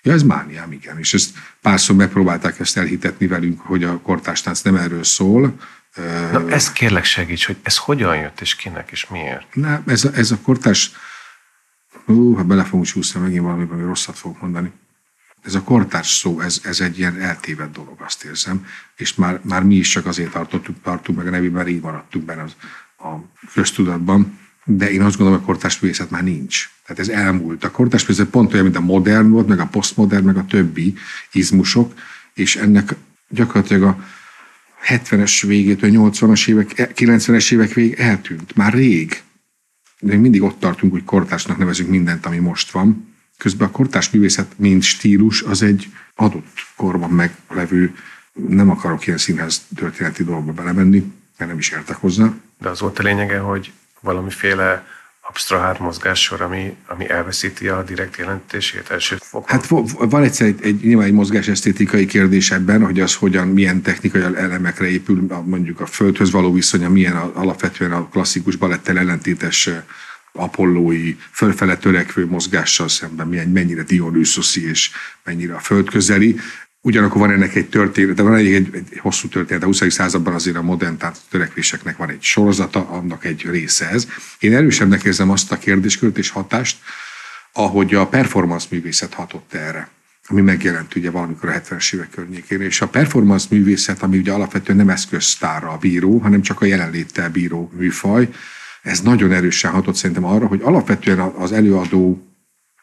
[0.02, 0.98] Ja, ez mániám, igen.
[0.98, 1.30] És ezt
[1.60, 5.54] párszor megpróbálták ezt elhitetni velünk, hogy a kortástánc nem erről szól.
[6.32, 9.54] Na, ezt kérlek segíts, hogy ez hogyan jött, és kinek, és miért?
[9.54, 10.90] Na, ez a, ez a kortárs...
[12.06, 14.72] Ú, ha bele fogunk csúszni, megint valami, ami rosszat fogok mondani
[15.44, 19.62] ez a kortárs szó, ez, ez egy ilyen eltévedt dolog, azt érzem, és már, már
[19.62, 22.52] mi is csak azért tartottuk, tartunk meg a nevében, mert így maradtunk benne az,
[22.98, 23.14] a
[23.54, 26.70] köztudatban, de én azt gondolom, hogy a kortárs művészet már nincs.
[26.86, 27.64] Tehát ez elmúlt.
[27.64, 30.94] A kortárs művészet pont olyan, mint a modern volt, meg a posztmodern, meg a többi
[31.32, 31.94] izmusok,
[32.34, 32.94] és ennek
[33.28, 34.04] gyakorlatilag a
[34.88, 38.54] 70-es végétől 80-as évek, 90-es évek végig eltűnt.
[38.54, 39.22] Már rég.
[40.00, 44.52] De mindig ott tartunk, hogy kortársnak nevezünk mindent, ami most van Közben a kortás művészet,
[44.56, 47.94] mint stílus, az egy adott korban meglevő,
[48.32, 52.32] nem akarok ilyen színház történeti dolgokba belemenni, mert nem is értek hozzá.
[52.58, 54.86] De az volt a lényege, hogy valamiféle
[55.28, 59.48] absztrahát mozgássor, ami, ami elveszíti a direkt jelentését első fokon?
[59.48, 59.66] Hát
[59.98, 64.22] van egyszer egy, egy, nyilván egy mozgás esztétikai kérdés ebben, hogy az hogyan, milyen technikai
[64.22, 69.70] elemekre épül, mondjuk a földhöz való viszonya, milyen alapvetően a klasszikus balettel ellentétes
[70.36, 74.90] apollói, fölfele törekvő mozgással szemben milyen, mennyire Dionysoszi és
[75.24, 76.36] mennyire a földközeli.
[76.80, 79.92] Ugyanakkor van ennek egy történet, de van egy, egy, egy hosszú történet, a 20.
[79.92, 80.96] században azért a modern
[81.30, 84.08] törekvéseknek van egy sorozata, annak egy része ez.
[84.38, 86.78] Én erősebbnek érzem azt a kérdéskört és hatást,
[87.52, 89.88] ahogy a performance művészet hatott erre
[90.28, 94.78] ami megjelent ugye valamikor a 70-es évek környékén, és a performance művészet, ami ugye alapvetően
[94.78, 98.28] nem eszköztárra bíró, hanem csak a jelenléttel bíró műfaj,
[98.84, 102.26] ez nagyon erősen hatott szerintem arra, hogy alapvetően az előadó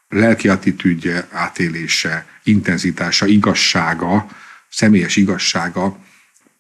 [0.10, 4.28] lelki attitűdje, átélése, intenzitása, igazsága,
[4.70, 5.98] személyes igazsága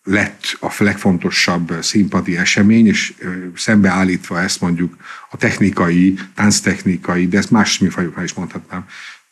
[0.03, 3.13] lett a legfontosabb színpadi esemény, és
[3.55, 4.95] szembeállítva ezt mondjuk
[5.29, 8.85] a technikai, tánctechnikai, de ezt más műfajoknál is mondhatnám,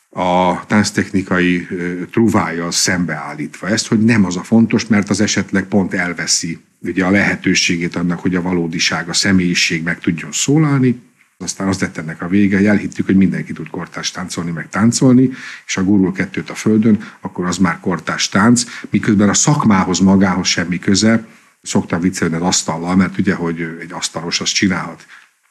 [0.10, 1.68] a tánctechnikai
[2.12, 7.10] truvája szembeállítva ezt, hogy nem az a fontos, mert az esetleg pont elveszi ugye a
[7.10, 11.02] lehetőségét annak, hogy a valódiság, a személyiség meg tudjon szólalni,
[11.38, 15.30] aztán az lett ennek a vége, hogy elhittük, hogy mindenki tud kortás táncolni, meg táncolni,
[15.66, 20.48] és ha gurul kettőt a földön, akkor az már kortás tánc, miközben a szakmához magához
[20.48, 21.26] semmi köze.
[21.62, 25.06] Szoktam viccelni az asztallal, mert ugye, hogy egy asztalos azt csinálhat.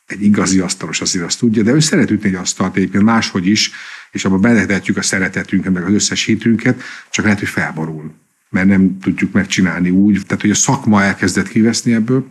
[0.09, 3.71] Egy igazi asztalos azért azt tudja, de ő szeret ütni egy asztalt egyébként máshogy is,
[4.11, 8.15] és abban beletetjük a szeretetünket, meg az összes hitünket, csak lehet, hogy felborul
[8.49, 10.23] mert nem tudjuk megcsinálni úgy.
[10.27, 12.27] Tehát, hogy a szakma elkezdett kiveszni ebből,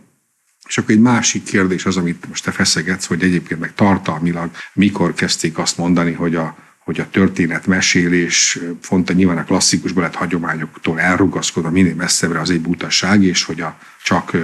[0.68, 5.14] és akkor egy másik kérdés az, amit most te feszegetsz, hogy egyébként meg tartalmilag mikor
[5.14, 11.70] kezdték azt mondani, hogy a, hogy a történetmesélés fontos nyilván a klasszikus balett hagyományoktól elrugaszkodva
[11.70, 14.36] minél messzebbre az egy butaság, és hogy a csak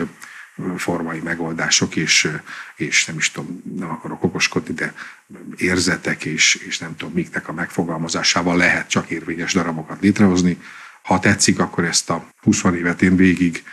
[0.76, 2.30] formai megoldások, és,
[2.76, 4.94] és nem is tudom, nem akarok okoskodni, de
[5.56, 10.60] érzetek, és, és nem tudom, miknek a megfogalmazásával lehet csak érvényes darabokat létrehozni.
[11.02, 13.64] Ha tetszik, akkor ezt a 20 évet én végig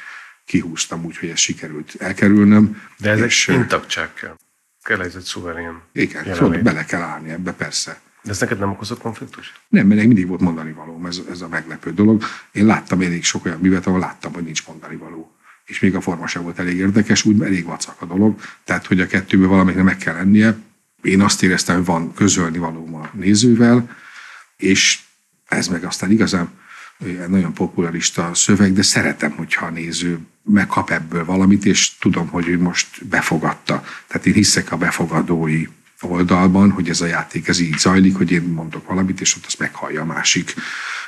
[0.46, 2.82] kihúztam úgy, hogy ez sikerült elkerülnöm.
[2.98, 4.36] De ez és, egy intaktság kell.
[4.84, 8.00] Kell ez egy szuverén Igen, szóval bele kell állni ebbe, persze.
[8.24, 9.54] De ez neked nem okozott konfliktus?
[9.68, 12.24] Nem, mert mindig volt mondani való, ez, ez a meglepő dolog.
[12.52, 15.36] Én láttam elég sok olyan művet, ahol láttam, hogy nincs mondani való.
[15.66, 18.40] És még a forma sem volt elég érdekes, úgy elég vacak a dolog.
[18.64, 20.58] Tehát, hogy a kettőből valamelyiknek meg kell lennie.
[21.02, 23.98] Én azt éreztem, hogy van közölni való a nézővel,
[24.58, 25.00] és
[25.48, 26.50] ez meg aztán igazán
[27.28, 32.60] nagyon popularista szöveg, de szeretem, hogyha a néző megkap ebből valamit, és tudom, hogy ő
[32.60, 33.84] most befogadta.
[34.08, 35.68] Tehát én hiszek a befogadói
[36.02, 39.60] oldalban, hogy ez a játék ez így zajlik, hogy én mondok valamit, és ott azt
[39.60, 40.54] meghallja a másik.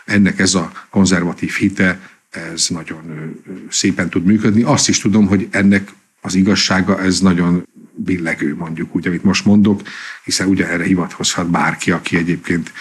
[0.06, 2.00] Ennek ez a konzervatív hite,
[2.34, 3.36] ez nagyon
[3.70, 4.62] szépen tud működni.
[4.62, 5.92] Azt is tudom, hogy ennek
[6.22, 9.82] az igazsága, ez nagyon billegő, mondjuk úgy, amit most mondok,
[10.24, 12.72] hiszen ugye erre hivatkozhat bárki, aki egyébként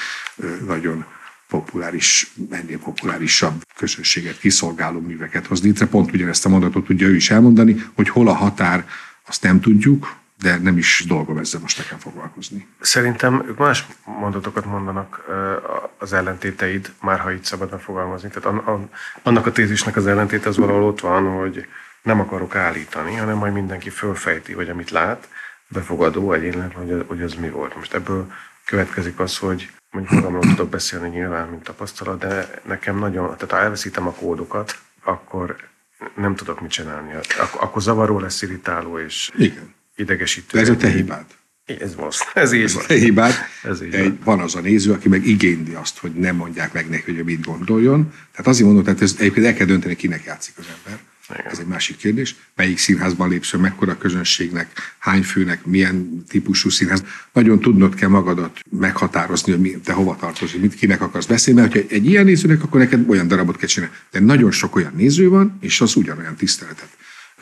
[0.66, 1.04] nagyon
[1.48, 5.86] populáris, ennél populárisabb közösséget kiszolgáló műveket hoz létre.
[5.86, 8.88] Pont ugyanezt a mondatot tudja ő is elmondani, hogy hol a határ,
[9.26, 12.66] azt nem tudjuk, de nem is dolgom ezzel most nekem foglalkozni.
[12.80, 15.24] Szerintem ők más mondatokat mondanak
[15.98, 18.28] az ellentéteid, már ha így szabadna fogalmazni.
[18.28, 18.60] Tehát
[19.22, 21.66] annak a tézisnek az ellentéte az valahol ott van, hogy
[22.02, 25.28] nem akarok állítani, hanem majd mindenki fölfejti, hogy amit lát,
[25.68, 27.76] befogadó egyénleg, hogy, hogy az mi volt.
[27.76, 28.32] Most ebből
[28.64, 33.58] következik az, hogy mondjuk magamról tudok beszélni nyilván, mint tapasztalat, de nekem nagyon, tehát ha
[33.58, 35.56] elveszítem a kódokat, akkor
[36.14, 37.14] nem tudok mit csinálni.
[37.14, 39.74] Ak- akkor zavaró lesz, irritáló és Igen.
[40.02, 40.46] Idegesítő.
[40.52, 41.24] De ez a te hibád.
[41.64, 42.36] Ez valószínűleg.
[42.44, 42.84] Ez így Ez van.
[42.86, 43.34] te hibád.
[43.62, 44.18] Ez így Egy, van.
[44.24, 47.22] van az a néző, aki meg igényli azt, hogy nem mondják meg neki, hogy ő
[47.22, 48.12] mit gondoljon.
[48.30, 51.00] Tehát azért mondom, tehát ez egyébként el kell dönteni, kinek játszik az ember.
[51.30, 51.50] Igen.
[51.52, 52.34] Ez egy másik kérdés.
[52.56, 57.04] Melyik színházban lépsz, mekkora közönségnek, hány főnek, milyen típusú színház.
[57.32, 61.80] Nagyon tudnod kell magadat meghatározni, hogy te hova tartozol, mit kinek akarsz beszélni, mert ha
[61.88, 63.94] egy ilyen nézőnek, akkor neked olyan darabot kell csinálni.
[64.10, 66.88] De nagyon sok olyan néző van, és az ugyanolyan tiszteletet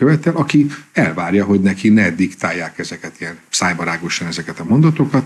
[0.00, 5.24] követel, aki elvárja, hogy neki ne diktálják ezeket ilyen szájbarágosan ezeket a mondatokat,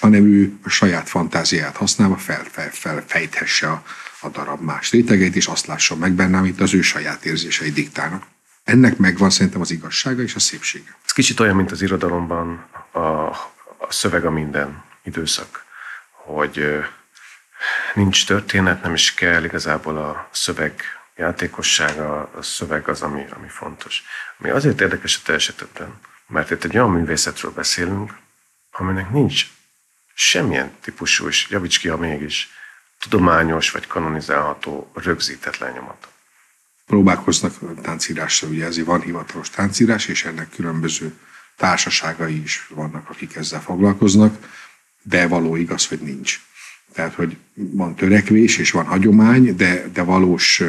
[0.00, 3.82] hanem ő a saját fantáziáját használva fel, fel, felfejthesse a,
[4.20, 8.22] a darab más rétegeit, és azt lásson meg benne, amit az ő saját érzései diktálnak.
[8.64, 10.96] Ennek megvan szerintem az igazsága és a szépsége.
[11.04, 13.00] Ez kicsit olyan, mint az irodalomban a,
[13.78, 15.64] a szöveg a minden időszak,
[16.10, 16.64] hogy
[17.94, 20.82] nincs történet, nem is kell, igazából a szöveg
[21.20, 24.02] játékossága, a szöveg az, ami, ami fontos.
[24.38, 25.88] Ami azért érdekes a te
[26.26, 28.16] mert itt egy olyan művészetről beszélünk,
[28.70, 29.46] aminek nincs
[30.14, 32.48] semmilyen típusú, és javíts ki, ha mégis,
[32.98, 36.08] tudományos vagy kanonizálható rögzített lenyomata.
[36.86, 41.12] Próbálkoznak táncírásra, ugye ezért van hivatalos táncírás, és ennek különböző
[41.56, 44.48] társaságai is vannak, akik ezzel foglalkoznak,
[45.02, 46.40] de való igaz, hogy nincs.
[46.92, 50.62] Tehát, hogy van törekvés és van hagyomány, de, de valós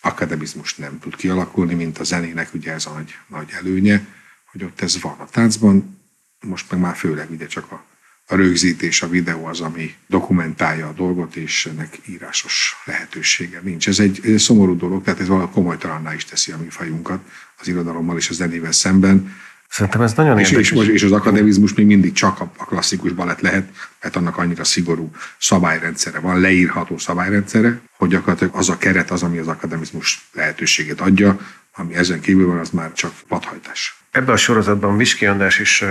[0.00, 4.06] akademizmus nem tud kialakulni, mint a zenének ugye ez a nagy, nagy előnye,
[4.44, 5.18] hogy ott ez van.
[5.18, 6.00] A táncban
[6.40, 7.84] most meg már főleg ugye csak a,
[8.26, 13.88] a rögzítés, a videó az, ami dokumentálja a dolgot, és ennek írásos lehetősége nincs.
[13.88, 17.20] Ez egy, ez egy szomorú dolog, tehát ez valahogy komolytalanná is teszi a műfajunkat
[17.58, 19.34] az irodalommal és a zenével szemben.
[19.70, 20.70] Szerintem ez nagyon És, érdekes.
[20.70, 23.68] és, és az akademizmus még mindig csak a, a klasszikus balett lehet,
[24.02, 29.38] mert annak annyira szigorú szabályrendszere van, leírható szabályrendszere, hogy gyakorlatilag az a keret az, ami
[29.38, 31.38] az akademizmus lehetőségét adja,
[31.72, 33.98] ami ezen kívül van, az már csak vadhajtás.
[34.10, 35.84] Ebben a sorozatban Viski András is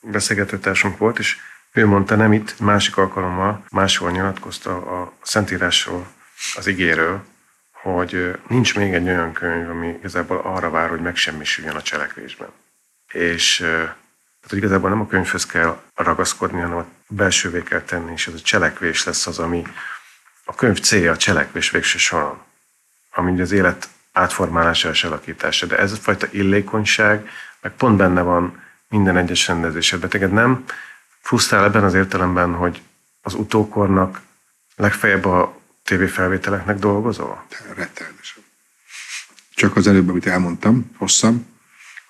[0.00, 1.36] beszélgetőtársunk volt, és
[1.72, 6.06] ő mondta nem itt, másik alkalommal máshol nyilatkozta a Szentírásról,
[6.54, 7.24] az igéről,
[7.72, 12.48] hogy nincs még egy olyan könyv, ami igazából arra vár, hogy megsemmisüljön a cselekvésben.
[13.12, 13.60] És
[14.40, 18.34] hát, hogy igazából nem a könyvhöz kell ragaszkodni, hanem a belsővé kell tenni, és ez
[18.34, 19.66] a cselekvés lesz az, ami
[20.44, 22.46] a könyv célja a cselekvés végső soron
[23.18, 25.66] ami az élet átformálása és alakítása.
[25.66, 27.28] De ez a fajta illékonyság,
[27.60, 30.08] meg pont benne van minden egyes rendezésedben.
[30.08, 30.64] Teged nem
[31.20, 32.82] frusztrál ebben az értelemben, hogy
[33.20, 34.20] az utókornak
[34.76, 37.44] legfeljebb a tévéfelvételeknek dolgozol?
[37.66, 38.42] Rettenetesen.
[39.54, 41.46] Csak az előbb, amit elmondtam, hosszan,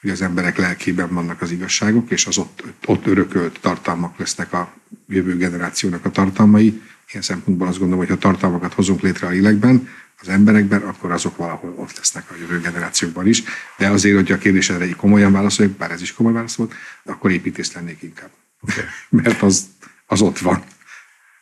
[0.00, 4.74] hogy az emberek lelkében vannak az igazságok, és az ott, ott örökölt tartalmak lesznek a
[5.08, 6.82] jövő generációnak a tartalmai.
[7.11, 9.88] Ilyen szempontból azt gondolom, hogy ha tartalmakat hozunk létre a lélekben,
[10.20, 13.42] az emberekben, akkor azok valahol ott lesznek a jövő generációkban is.
[13.76, 17.30] De azért, hogy a kérdésedre egy komolyan válaszoljak, bár ez is komoly válasz volt, akkor
[17.30, 18.30] építész lennék inkább.
[18.61, 18.84] Okay.
[19.22, 19.66] Mert az,
[20.06, 20.64] az ott van.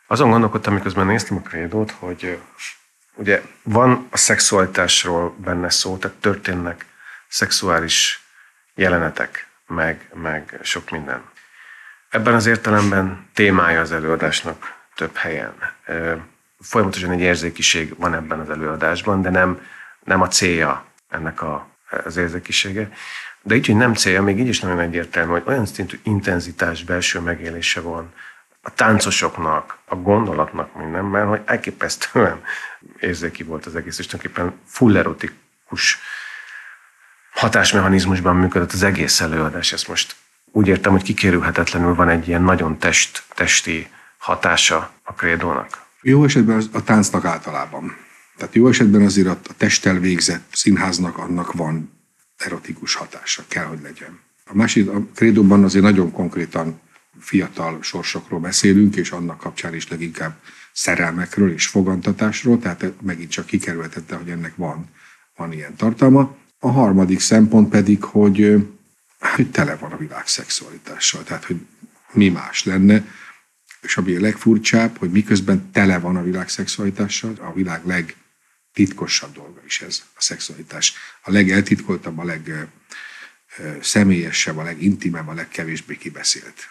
[0.07, 2.39] Azon gondolkodtam, miközben néztem a krédót, hogy
[3.15, 6.85] ugye van a szexualitásról benne szó, tehát történnek
[7.27, 8.26] szexuális
[8.77, 11.21] jelenetek, meg, meg sok minden.
[12.09, 15.53] Ebben az értelemben témája az előadásnak több helyen.
[16.59, 19.61] Folyamatosan egy érzékiség van ebben az előadásban, de nem,
[20.03, 21.67] nem a célja ennek a,
[22.03, 22.89] az érzékisége.
[23.41, 27.19] De így, hogy nem célja, még így is nagyon egyértelmű, hogy olyan szintű intenzitás, belső
[27.19, 28.13] megélése van
[28.61, 32.43] a táncosoknak, a gondolatnak mindenben, hogy elképesztően
[32.99, 35.99] érzéki volt az egész, és tulajdonképpen full erotikus
[37.37, 39.71] hatásmechanizmusban működött az egész előadás.
[39.73, 40.15] Ezt most
[40.51, 45.85] úgy értem, hogy kikérülhetetlenül van egy ilyen nagyon test, testi hatása a krédónak.
[46.01, 47.95] Jó esetben az- a táncnak általában.
[48.37, 51.91] Tehát jó esetben azért a testtel végzett színháznak annak van
[52.37, 54.19] erotikus hatása, kell, hogy legyen.
[54.45, 56.79] A másik, a krédóban azért nagyon konkrétan
[57.19, 60.35] fiatal sorsokról beszélünk, és annak kapcsán is leginkább
[60.73, 64.85] szerelmekről és fogantatásról, tehát megint csak kikerültette, hogy ennek van,
[65.35, 66.35] van ilyen tartalma.
[66.59, 68.55] A harmadik szempont pedig, hogy,
[69.19, 71.65] hogy tele van a világ szexualitással, tehát hogy
[72.11, 73.03] mi más lenne,
[73.81, 79.61] és ami a legfurcsább, hogy miközben tele van a világ szexualitással, a világ legtitkosabb dolga
[79.65, 80.93] is ez, a szexualitás.
[81.21, 82.37] A legeltitkoltabb, a
[83.57, 86.69] legszemélyesebb, a legintimebb, a legkevésbé kibeszélt.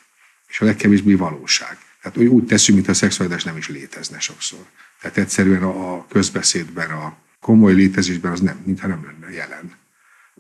[0.49, 1.79] És a legkevésbé valóság.
[2.03, 4.67] Tehát úgy teszünk, mintha a szexualitás nem is létezne sokszor.
[5.01, 9.75] Tehát egyszerűen a közbeszédben, a komoly létezésben az nem, mintha nem lenne jelen.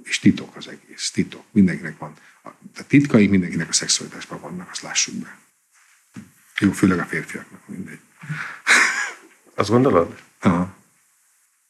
[0.02, 1.44] És titok az egész, titok.
[1.50, 2.12] Mindenkinek van.
[2.76, 5.38] A titkai mindenkinek a szexualitásban vannak, azt lássuk be.
[6.58, 7.98] Jó, főleg a férfiaknak, mindegy.
[9.54, 10.20] Azt gondolod?
[10.40, 10.76] Aha.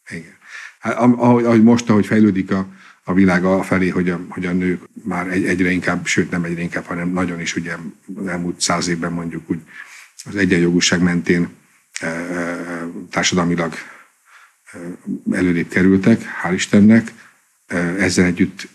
[0.09, 0.37] Igen.
[0.79, 2.67] Hát, ahogy, ahogy most, ahogy fejlődik a,
[3.05, 6.45] a világ a felé, hogy a, hogy a nők már egy, egyre inkább, sőt nem
[6.45, 7.77] egyre inkább, hanem nagyon is ugye
[8.27, 9.61] elmúlt száz évben mondjuk úgy
[10.25, 11.49] az egyenjogúság mentén
[12.01, 13.75] e, e, társadalmilag
[15.33, 17.13] előrébb kerültek, hál' Istennek.
[17.99, 18.69] Ezzel együtt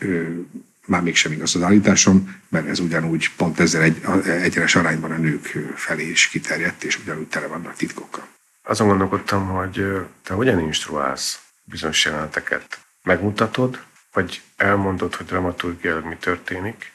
[0.85, 5.45] már mégsem igaz az állításom, mert ez ugyanúgy pont ezzel egy, egyenes arányban a nők
[5.75, 8.27] felé is kiterjedt, és ugyanúgy tele vannak titkokkal.
[8.63, 9.85] Azon gondolkodtam, hogy
[10.23, 12.79] te hogyan instruálsz bizonyos jeleneteket?
[13.03, 16.91] Megmutatod, vagy elmondod, hogy dramaturgiailag mi történik,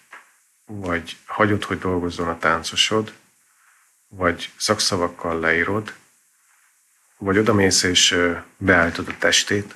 [0.65, 3.13] vagy hagyod, hogy dolgozzon a táncosod,
[4.09, 5.95] vagy szakszavakkal leírod,
[7.19, 8.17] vagy odamész és
[8.59, 9.75] beállítod a testét.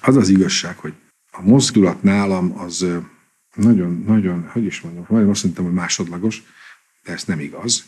[0.00, 0.92] Az az igazság, hogy
[1.30, 2.86] a mozdulat nálam az
[3.54, 6.42] nagyon, nagyon, hogy is mondjam, vagy azt mondtam, hogy másodlagos,
[7.04, 7.84] de ez nem igaz,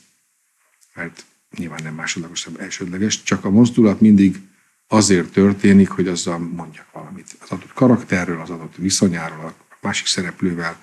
[0.94, 1.24] mert
[1.56, 4.40] nyilván nem másodlagos, hanem elsődleges, csak a mozdulat mindig
[4.88, 7.36] azért történik, hogy azzal mondjak valamit.
[7.40, 10.80] Az adott karakterről, az adott viszonyáról, a másik szereplővel,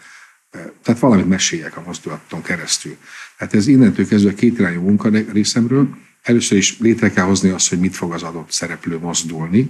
[0.82, 2.97] tehát valamit meséljek a mozdulaton keresztül.
[3.38, 5.97] Tehát ez innentől kezdve két irányú munka részemről.
[6.24, 9.70] Először is létre kell hozni azt, hogy mit fog az adott szereplő mozdulni,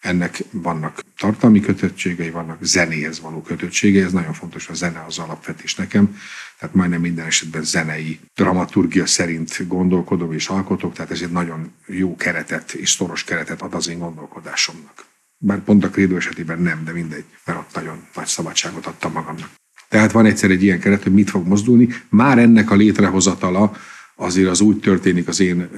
[0.00, 5.74] ennek vannak tartalmi kötöttségei, vannak zenéhez való kötöttségei, ez nagyon fontos, a zene az alapvetés
[5.74, 6.18] nekem,
[6.58, 12.16] tehát majdnem minden esetben zenei dramaturgia szerint gondolkodom és alkotok, tehát ez egy nagyon jó
[12.16, 15.04] keretet és szoros keretet ad az én gondolkodásomnak.
[15.38, 19.50] Bár pont a krédó esetében nem, de mindegy, mert ott nagyon nagy szabadságot adtam magamnak.
[19.88, 21.88] Tehát van egyszer egy ilyen keret, hogy mit fog mozdulni.
[22.08, 23.76] Már ennek a létrehozatala
[24.14, 25.68] azért az úgy történik az én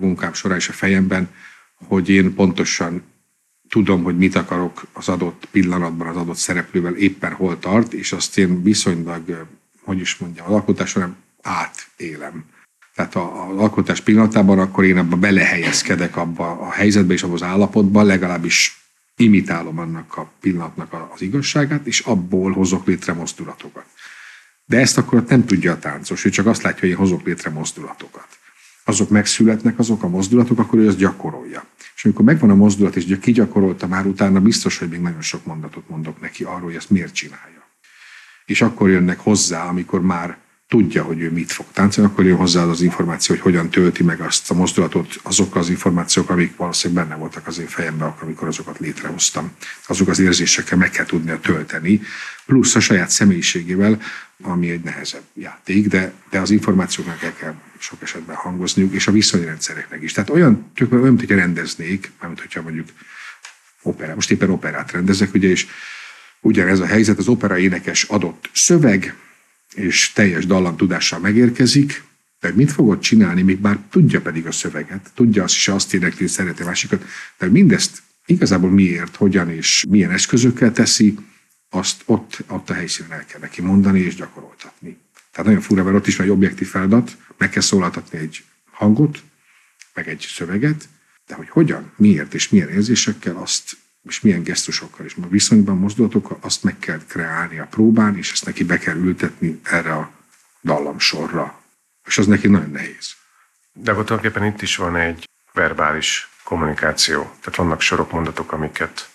[0.00, 1.28] munkám során és a fejemben,
[1.74, 3.02] hogy én pontosan
[3.68, 8.38] tudom, hogy mit akarok az adott pillanatban, az adott szereplővel éppen hol tart, és azt
[8.38, 9.46] én viszonylag,
[9.82, 12.44] hogy is mondjam, az alkotás során átélem.
[12.94, 18.06] Tehát az alkotás pillanatában akkor én abba belehelyezkedek abba a helyzetbe és abba az állapotban,
[18.06, 18.80] legalábbis
[19.16, 23.84] imitálom annak a pillanatnak az igazságát, és abból hozok létre mozdulatokat.
[24.70, 27.50] De ezt akkor nem tudja a táncos, ő csak azt látja, hogy én hozok létre
[27.50, 28.26] mozdulatokat.
[28.84, 31.64] Azok megszületnek, azok a mozdulatok, akkor ő azt gyakorolja.
[31.96, 35.88] És amikor megvan a mozdulat, és kigyakorolta már utána, biztos, hogy még nagyon sok mondatot
[35.88, 37.68] mondok neki arról, hogy ezt miért csinálja.
[38.44, 40.38] És akkor jönnek hozzá, amikor már
[40.70, 44.20] tudja, hogy ő mit fog táncolni, akkor jön hozzá az információ, hogy hogyan tölti meg
[44.20, 48.78] azt a mozdulatot, azok az információk, amik valószínűleg benne voltak az én fejemben, amikor azokat
[48.78, 49.50] létrehoztam.
[49.86, 52.00] Azok az érzésekkel meg kell tudnia tölteni,
[52.46, 54.00] plusz a saját személyiségével,
[54.42, 59.12] ami egy nehezebb játék, de, de az információknak el kell sok esetben hangozniuk, és a
[59.12, 60.12] viszonyrendszereknek is.
[60.12, 62.88] Tehát olyan, tök, olyan, mint hogyha rendeznék, mármint hogyha mondjuk
[63.82, 65.66] opera, most éppen operát rendezek, ugye, és
[66.40, 69.14] ugyanez a helyzet, az opera énekes adott szöveg,
[69.74, 72.02] és teljes dallamtudással megérkezik,
[72.40, 76.18] de mit fogod csinálni, még bár tudja pedig a szöveget, tudja azt is, azt énekli,
[76.18, 77.04] hogy szereti a másikat,
[77.38, 81.18] de mindezt igazából miért, hogyan és milyen eszközökkel teszi,
[81.70, 84.96] azt ott, ott a helyszínen el kell neki mondani és gyakoroltatni.
[85.32, 89.22] Tehát nagyon fura, mert ott is van egy objektív feladat, meg kell szólaltatni egy hangot,
[89.94, 90.88] meg egy szöveget,
[91.26, 96.62] de hogy hogyan, miért és milyen érzésekkel, azt és milyen gesztusokkal és viszonyban, mozdulatokkal, azt
[96.62, 100.10] meg kell kreálni a próbán, és ezt neki be kell ültetni erre a
[100.62, 101.62] dallamsorra.
[102.04, 103.14] És az neki nagyon nehéz.
[103.72, 107.22] De akkor tulajdonképpen itt is van egy verbális kommunikáció.
[107.22, 109.08] Tehát vannak sorok, mondatok, amiket...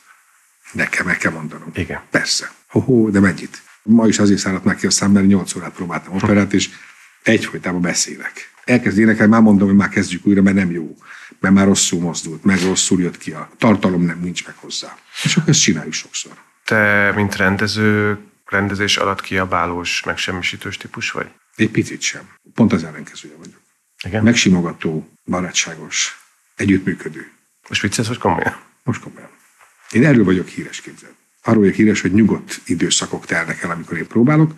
[0.72, 1.72] Nekem meg kell mondanom.
[1.74, 2.02] Igen.
[2.10, 2.52] Persze.
[2.68, 3.62] Ho-ho, de mennyit?
[3.84, 6.70] Ma is azért szállott meg ki a szám, mert 8 órát próbáltam operát, és
[7.24, 8.54] egyfolytában beszélek.
[8.66, 10.98] Elkezd énekelni, már mondom, hogy már kezdjük újra, mert nem jó.
[11.40, 14.98] Mert már rosszul mozdult, meg rosszul jött ki a tartalom, nem nincs meg hozzá.
[15.24, 16.32] És akkor ezt csináljuk sokszor.
[16.64, 21.28] Te, mint rendező, rendezés alatt kiabálós, megsemmisítős típus vagy?
[21.56, 22.30] Egy picit sem.
[22.54, 23.60] Pont az ellenkezője vagyok.
[24.06, 24.24] Igen?
[24.24, 26.20] Megsimogató, barátságos,
[26.56, 27.32] együttműködő.
[27.70, 28.56] Most vicces vagy komolyan?
[28.84, 29.30] Most komolyan.
[29.92, 31.16] Én erről vagyok híres képzel.
[31.44, 34.54] Arról vagyok híres, hogy nyugodt időszakok telnek el, amikor én próbálok,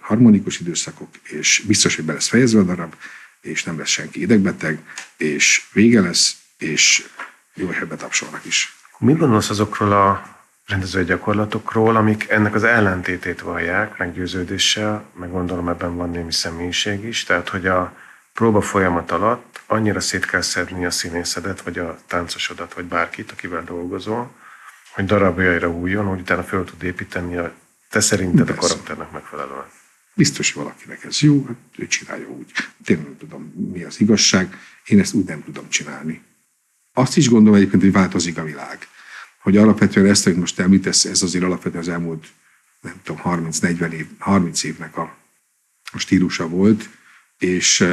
[0.00, 2.94] harmonikus időszakok, és biztos, hogy be lesz fejezve a darab,
[3.40, 4.78] és nem lesz senki idegbeteg,
[5.16, 7.08] és vége lesz, és
[7.54, 8.76] jó helybe tapsolnak is.
[8.98, 15.96] Mit gondolsz azokról a rendezői gyakorlatokról, amik ennek az ellentétét vallják meggyőződéssel, meg gondolom ebben
[15.96, 17.96] van némi személyiség is, tehát hogy a
[18.32, 23.64] próba folyamat alatt annyira szét kell szedni a színészedet, vagy a táncosodat, vagy bárkit, akivel
[23.64, 24.30] dolgozol,
[24.94, 27.52] hogy darabjaira újjon, hogy utána föl tud építeni a
[27.90, 28.60] te szerinted Persze.
[28.60, 29.66] a karakternek megfelelően.
[30.16, 32.52] Biztos, hogy valakinek ez jó, hát ő csinálja úgy.
[32.84, 33.42] Tényleg nem tudom,
[33.72, 36.22] mi az igazság, én ezt úgy nem tudom csinálni.
[36.92, 38.88] Azt is gondolom egyébként, hogy változik a világ.
[39.38, 42.26] Hogy alapvetően ezt, hogy most említesz, ez azért alapvetően az elmúlt,
[42.80, 45.16] nem tudom, 30-40 év, 30 évnek a,
[45.92, 46.88] a stílusa volt,
[47.38, 47.86] és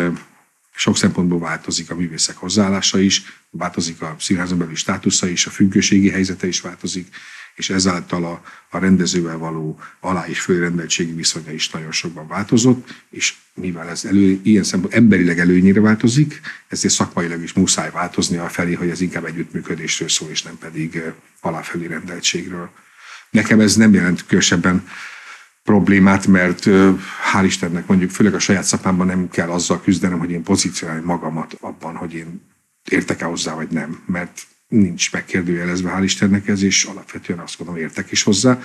[0.76, 6.10] sok szempontból változik a művészek hozzáállása is, változik a színházon belüli státusza is, a függőségi
[6.10, 7.16] helyzete is változik,
[7.56, 13.34] és ezáltal a, a rendezővel való alá- és főrendeltségi viszonya is nagyon sokban változott, és
[13.54, 18.74] mivel ez elő, ilyen szempontból emberileg előnyére változik, ezért szakmailag is muszáj változni a felé,
[18.74, 21.04] hogy ez inkább együttműködésről szól, és nem pedig
[21.42, 22.70] aláfelé rendeltségről.
[23.30, 24.88] Nekem ez nem jelent különösebben
[25.64, 26.64] problémát, mert
[27.34, 31.58] hál' Istennek mondjuk főleg a saját szakmámban nem kell azzal küzdenem, hogy én pozícionálni magamat
[31.60, 32.42] abban, hogy én
[32.90, 34.04] értek-e hozzá, vagy nem.
[34.06, 34.42] Mert
[34.74, 38.62] nincs megkérdőjelezve, hál' Istennek ez, és alapvetően azt gondolom, értek is hozzá.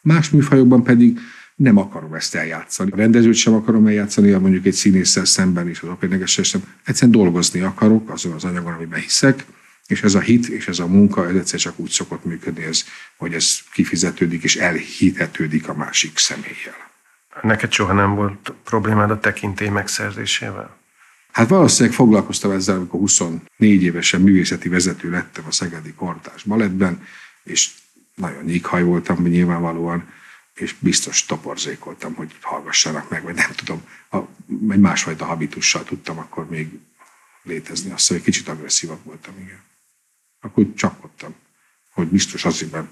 [0.00, 1.18] Más műfajokban pedig
[1.54, 2.90] nem akarom ezt eljátszani.
[2.90, 6.62] A rendezőt sem akarom eljátszani, a mondjuk egy színésszel szemben is, az operénegessel sem.
[6.84, 9.44] Egyszerűen dolgozni akarok azon az anyagon, amiben hiszek,
[9.86, 12.84] és ez a hit és ez a munka, ez egyszer csak úgy szokott működni, ez,
[13.16, 16.92] hogy ez kifizetődik és elhitetődik a másik személlyel.
[17.42, 20.76] Neked soha nem volt problémád a tekintély megszerzésével?
[21.34, 27.06] Hát valószínűleg foglalkoztam ezzel, amikor 24 évesen művészeti vezető lettem a Szegedi Kortás Balettben,
[27.42, 27.70] és
[28.14, 30.12] nagyon nyíkhaj voltam nyilvánvalóan,
[30.54, 34.16] és biztos toporzékoltam, hogy hallgassanak meg, vagy nem tudom, a,
[34.72, 36.68] egy másfajta habitussal tudtam akkor még
[37.42, 37.90] létezni.
[37.90, 39.62] Azt hogy kicsit agresszívabb voltam, igen.
[40.40, 41.34] Akkor csapkodtam,
[41.90, 42.88] hogy biztos azért, mert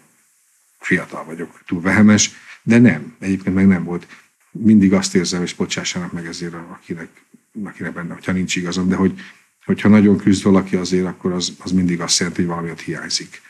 [0.78, 2.30] fiatal vagyok, túl vehemes,
[2.62, 4.07] de nem, egyébként meg nem volt.
[4.51, 7.09] Mindig azt érzem, és bocsássanak meg ezért, akinek
[7.64, 9.20] akinek benne, hogyha nincs igazam, de hogy,
[9.64, 13.42] hogyha nagyon küzd valaki azért, akkor az, az mindig azt jelenti, hogy valami ott hiányzik.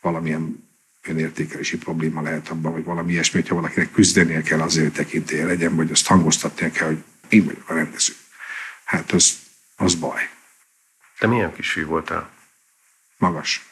[0.00, 0.68] Valamilyen
[1.02, 5.76] önértékelési probléma lehet abban, vagy valami ilyesmi, hogyha valakinek küzdenie kell azért, hogy tekintélye legyen,
[5.76, 8.12] vagy azt hangoztatnia kell, hogy én vagyok a rendező.
[8.84, 9.38] Hát az,
[9.76, 10.30] az baj.
[11.18, 12.30] Te milyen kis fiú voltál?
[13.18, 13.68] Magas.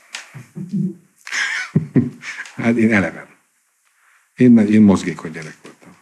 [2.55, 3.27] hát én eleven.
[4.37, 5.97] Én, én mozgékony gyerek voltam.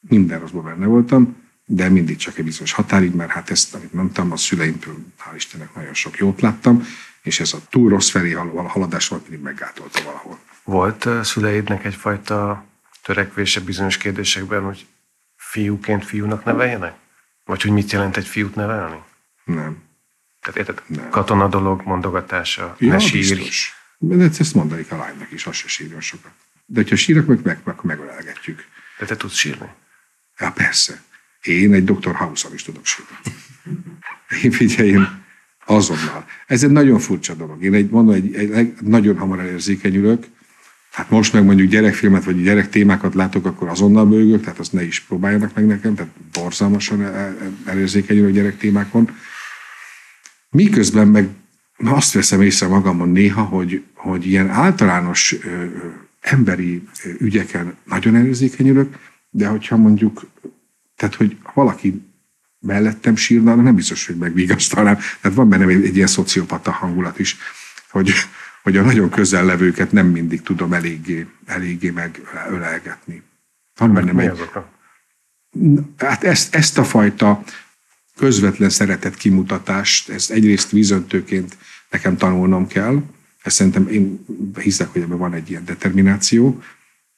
[0.00, 4.32] Minden rosszban benne voltam de mindig csak egy bizonyos határig, mert hát ezt, amit mondtam,
[4.32, 6.86] a szüleimtől, hál' Istennek nagyon sok jót láttam,
[7.22, 10.38] és ez a túl rossz felé haladás volt, mindig meggátolta valahol.
[10.64, 12.64] Volt szüleidnek egyfajta
[13.02, 14.86] törekvése bizonyos kérdésekben, hogy
[15.36, 16.94] fiúként fiúnak neveljenek?
[17.44, 19.02] Vagy hogy mit jelent egy fiút nevelni?
[19.44, 19.82] Nem.
[20.40, 20.82] Tehát érted?
[20.86, 21.10] Nem.
[21.10, 23.34] Katona dolog, mondogatása, ja, ne sírj.
[23.34, 23.74] Biztos.
[23.98, 26.32] De ezt mondanék a lánynak is, az se sírjon sokat.
[26.66, 28.64] De ha sírok, meg, meg, akkor megölelgetjük.
[28.98, 29.68] De te tudsz sírni?
[30.38, 31.02] Ja, persze.
[31.44, 32.14] Én egy Dr.
[32.14, 33.16] house is tudok sírni.
[34.42, 35.22] Én figyelj, én
[35.66, 36.24] azonnal.
[36.46, 37.64] Ez egy nagyon furcsa dolog.
[37.64, 40.26] Én egy, mondom, egy, egy, nagyon hamar elérzékenyülök.
[40.90, 44.84] Hát most meg mondjuk gyerekfilmet vagy gyerek témákat látok, akkor azonnal bőgök, tehát azt ne
[44.84, 49.10] is próbáljanak meg nekem, tehát borzalmasan e- e- elérzékenyülök gyerek témákon.
[50.50, 51.28] Miközben meg
[51.76, 55.64] azt veszem észre magamon néha, hogy, hogy ilyen általános ö,
[56.20, 56.82] emberi
[57.18, 58.96] ügyeken nagyon elérzékenyülök,
[59.30, 60.26] de hogyha mondjuk
[60.96, 62.02] tehát, hogy valaki
[62.58, 64.98] mellettem sírna, nem biztos, hogy megvigasztalnám.
[65.20, 67.36] Tehát van bennem egy, egy ilyen szociopata hangulat is,
[67.90, 68.12] hogy,
[68.62, 73.22] hogy a nagyon közel levőket nem mindig tudom eléggé, eléggé megölelgetni.
[73.76, 74.50] Van bennem egy...
[75.96, 77.42] Hát ezt, ezt a fajta
[78.16, 81.56] közvetlen szeretet kimutatást, ezt egyrészt vízöntőként
[81.90, 83.02] nekem tanulnom kell,
[83.42, 84.24] ezt szerintem én
[84.60, 86.62] hiszek, hogy ebben van egy ilyen determináció,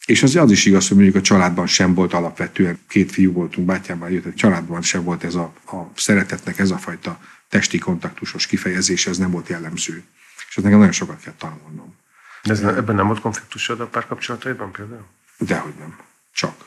[0.06, 3.66] és az, az is igaz, hogy mondjuk a családban sem volt alapvetően, két fiú voltunk,
[3.66, 8.46] bátyámmal jött, a családban sem volt ez a, a szeretetnek ez a fajta testi kontaktusos
[8.46, 10.04] kifejezés, ez nem volt jellemző.
[10.48, 11.94] És ez nekem nagyon sokat kell tanulnom.
[12.42, 15.06] De ez, ebben nem volt konfliktusod a párkapcsolataiban például?
[15.38, 15.96] Dehogy nem.
[16.32, 16.64] Csak.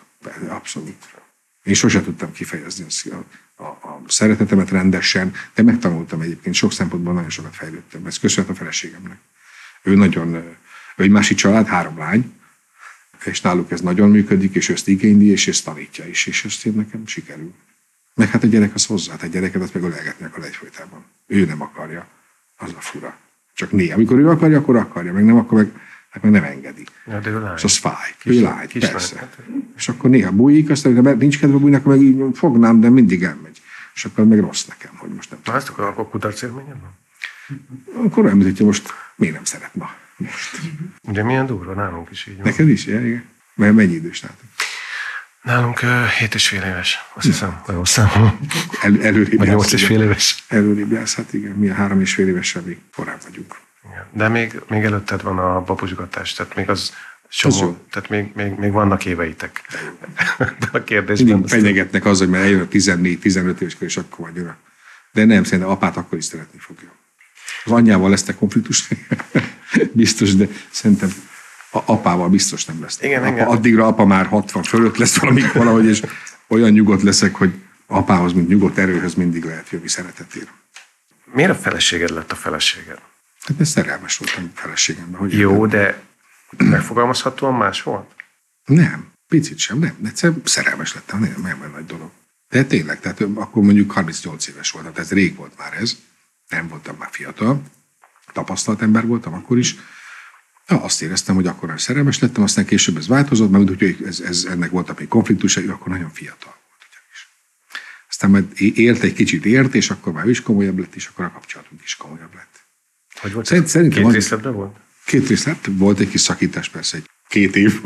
[0.48, 1.18] Abszolút.
[1.64, 3.16] Én sosem tudtam kifejezni a,
[3.64, 6.56] a, a szeretetemet rendesen, de megtanultam egyébként.
[6.56, 8.06] Sok szempontból nagyon sokat fejlődtem.
[8.06, 9.18] Ez köszönhet a feleségemnek.
[9.82, 10.58] Ő nagyon, ő
[11.04, 12.39] egy másik család, három lány,
[13.26, 16.74] és náluk ez nagyon működik, és ezt igényli, és ezt tanítja is, és ezt én
[16.74, 17.54] nekem sikerül.
[18.16, 21.04] Meg hát a gyerek az hozzá, hát a gyereket azt meg ölelgetni akar egyfolytában.
[21.28, 22.08] Ő nem akarja,
[22.58, 23.18] az a fura.
[23.54, 23.94] Csak néha.
[23.96, 25.72] Amikor ő akarja, akkor akarja, meg nem, akkor meg,
[26.10, 26.84] hát meg nem engedi.
[27.08, 27.54] Ja, de ő lány.
[27.56, 28.16] És az fáj.
[28.20, 28.92] Kis- ő lány, kislány.
[28.92, 29.30] persze.
[29.76, 33.24] És akkor néha bújik, aztán ha nincs kedve bújni, akkor meg így fognám, de mindig
[33.24, 33.62] elmegy.
[33.96, 36.98] És akkor meg rossz nekem, hogy most nem Na, ezt akkor, akkor kudarc élményed van?
[38.06, 39.90] Akkor hogy most miért nem szeret ma?
[41.02, 42.46] Ugye milyen durva, nálunk is így van.
[42.46, 43.26] Neked is, ja, igen?
[43.56, 44.46] Mert mennyi idős nálatok?
[45.42, 48.40] Nálunk uh, 7 és fél éves, azt hiszem, ha jól számolom.
[48.82, 50.44] El, előrébb Vagy jársz, 8 és fél éves.
[50.48, 53.56] Előrébb jársz, hát igen, mi a három és fél évesen még korábban vagyunk.
[53.86, 54.06] Igen.
[54.12, 56.94] De még, még előtted van a babusgatás, tehát még az
[57.30, 59.62] csomó, tehát még, még, még vannak éveitek.
[60.38, 61.28] Ebben a kérdésben.
[61.28, 64.58] Mindig fenyegetnek az, hogy már eljön a 14-15 éves kor, és akkor vagy ura.
[65.12, 66.92] De nem, szerintem apát akkor is szeretni fogja.
[67.64, 68.88] Az anyjával lesznek konfliktus,
[69.92, 71.14] biztos, de szerintem
[71.72, 73.02] a apával biztos nem lesz.
[73.02, 73.48] Igen, apa, igen.
[73.48, 76.02] Addigra apa már 60 fölött lesz valamik valahogy, és
[76.48, 77.54] olyan nyugodt leszek, hogy
[77.88, 80.54] apához, mint nyugodt erőhöz mindig lehet jönni szeretetére.
[81.34, 83.00] Miért a feleséged lett a feleséged?
[83.42, 85.18] Hát ez szerelmes voltam a feleségembe.
[85.18, 86.02] Hogy Jó, de
[86.58, 88.16] megfogalmazhatóan más volt?
[88.66, 89.98] Nem, picit sem, nem.
[90.06, 92.12] Egyszerűen szerelmes lettem, nem, nem olyan nagy dolog.
[92.50, 95.98] De tényleg, tehát akkor mondjuk 38 éves voltam, tehát ez rég volt már ez.
[96.50, 97.62] Nem voltam már fiatal,
[98.34, 99.76] tapasztalt ember voltam akkor is.
[100.68, 103.98] Ja, azt éreztem, hogy akkor nagyon szerelmes lettem, aztán később ez változott, mert úgy, hogy
[104.06, 107.30] ez, ez, ennek voltak még konfliktusai, ő akkor nagyon fiatal volt ugyanis.
[108.10, 108.46] Aztán majd
[108.78, 111.82] élt egy kicsit ért, és akkor már ő is komolyabb lett, és akkor a kapcsolatunk
[111.84, 112.60] is komolyabb lett.
[113.22, 113.46] Hogy volt?
[113.46, 114.76] Szerint- szerintem Két részletben volt?
[115.06, 117.82] Két részlet, volt egy kis szakítás persze, egy két év.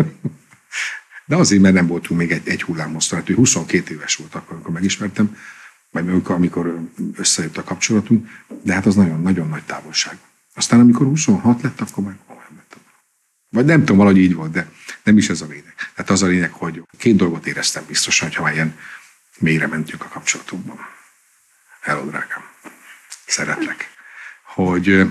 [1.25, 4.55] De azért, mert nem voltunk még egy, egy hullámhosszon, hát ő 22 éves volt akkor,
[4.55, 5.37] amikor megismertem,
[5.91, 6.79] vagy amikor, amikor
[7.15, 8.27] összejött a kapcsolatunk,
[8.61, 10.17] de hát az nagyon-nagyon nagy távolság.
[10.53, 12.77] Aztán amikor 26 lett, akkor már komolyabb lett.
[13.49, 14.71] Vagy nem tudom, valahogy így volt, de
[15.03, 15.73] nem is ez a lényeg.
[15.95, 18.77] Tehát az a lényeg, hogy két dolgot éreztem biztosan, ha már ilyen
[19.39, 20.77] mélyre mentünk a kapcsolatunkban.
[21.81, 22.43] Hello, drágám.
[23.25, 23.89] Szeretlek.
[24.43, 25.05] Hogy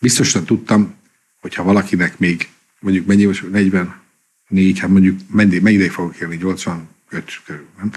[0.00, 0.94] biztosan tudtam,
[1.40, 2.48] hogyha valakinek még
[2.80, 6.86] mondjuk mennyi éves, 44, hát mondjuk mennyi, mennyi ideig fogok élni, 85
[7.44, 7.90] körül, nem?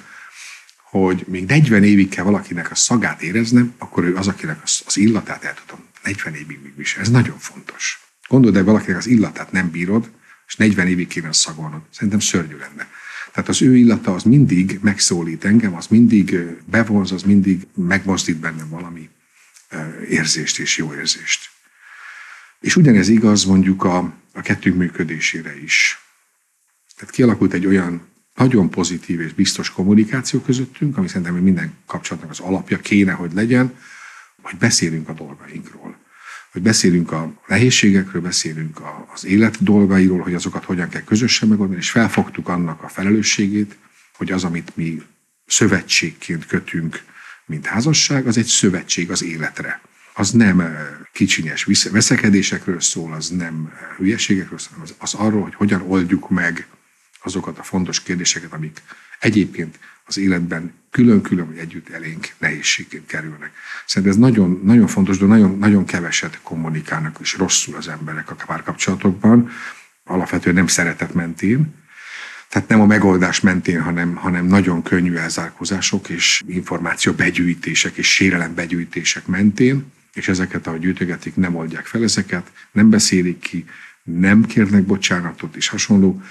[0.82, 5.44] hogy még 40 évig kell valakinek a szagát éreznem, akkor ő az, akinek az illatát
[5.44, 7.02] el tudom 40 évig még visel.
[7.02, 8.00] Ez nagyon fontos.
[8.28, 10.12] Gondold el, valakinek az illatát nem bírod,
[10.48, 11.82] és 40 évig kéne szagolnod.
[11.90, 12.90] Szerintem szörnyű lenne.
[13.32, 16.36] Tehát az ő illata az mindig megszólít engem, az mindig
[16.66, 19.10] bevonz, az mindig megmozdít bennem valami
[20.10, 21.50] érzést és jó érzést.
[22.60, 23.98] És ugyanez igaz mondjuk a,
[24.34, 26.00] a kettőnk működésére is.
[26.96, 32.40] Tehát kialakult egy olyan nagyon pozitív és biztos kommunikáció közöttünk, ami szerintem minden kapcsolatnak az
[32.40, 33.74] alapja kéne, hogy legyen,
[34.48, 35.96] hogy beszélünk a dolgainkról.
[36.52, 38.82] Hogy beszélünk a nehézségekről, beszélünk
[39.14, 43.78] az élet dolgairól, hogy azokat hogyan kell közösen megoldani, és felfogtuk annak a felelősségét,
[44.14, 45.02] hogy az, amit mi
[45.46, 47.04] szövetségként kötünk,
[47.46, 49.82] mint házasság, az egy szövetség az életre.
[50.14, 55.56] Az nem eh, kicsinyes veszekedésekről szól, az nem eh, hülyeségekről szól, az, az arról, hogy
[55.56, 56.68] hogyan oldjuk meg
[57.24, 58.82] azokat a fontos kérdéseket, amik
[59.20, 63.52] egyébként az életben külön-külön vagy együtt elénk nehézségként kerülnek.
[63.86, 68.36] Szerintem ez nagyon, nagyon fontos, de nagyon, nagyon keveset kommunikálnak, és rosszul az emberek a
[68.46, 69.50] párkapcsolatokban,
[70.04, 71.74] alapvetően nem szeretet mentén,
[72.50, 78.54] tehát nem a megoldás mentén, hanem, hanem nagyon könnyű elzárkózások és információ begyűjtések és sérelem
[78.56, 83.66] begyűjtések mentén, és ezeket, ahogy gyűjtögetik, nem oldják fel ezeket, nem beszélik ki,
[84.04, 86.22] nem kérnek bocsánatot és hasonló.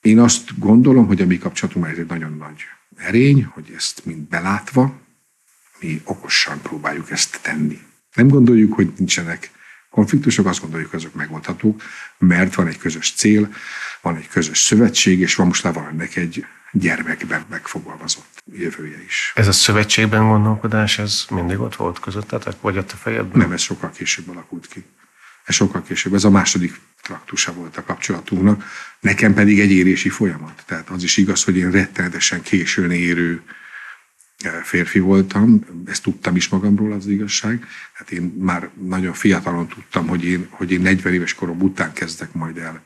[0.00, 2.64] Én azt gondolom, hogy a mi kapcsolatunk ez egy nagyon nagy
[2.98, 5.00] erény, hogy ezt mind belátva,
[5.80, 7.80] mi okosan próbáljuk ezt tenni.
[8.14, 9.50] Nem gondoljuk, hogy nincsenek
[9.90, 11.82] konfliktusok, azt gondoljuk, hogy azok megoldhatók,
[12.18, 13.52] mert van egy közös cél,
[14.00, 19.32] van egy közös szövetség, és van most már van ennek egy gyermekben megfogalmazott jövője is.
[19.34, 23.38] Ez a szövetségben gondolkodás, ez mindig ott volt közöttetek, vagy a te fejedben?
[23.38, 24.84] Nem, ez sokkal később alakult ki.
[25.48, 26.14] Ez sokkal később.
[26.14, 28.64] Ez a második traktusa volt a kapcsolatunknak.
[29.00, 30.62] Nekem pedig egy érési folyamat.
[30.66, 33.42] Tehát az is igaz, hogy én rettenetesen későn érő
[34.38, 37.66] eh, férfi voltam, ezt tudtam is magamról, az igazság.
[37.92, 42.32] Hát én már nagyon fiatalon tudtam, hogy én, hogy én 40 éves korom után kezdek
[42.32, 42.82] majd el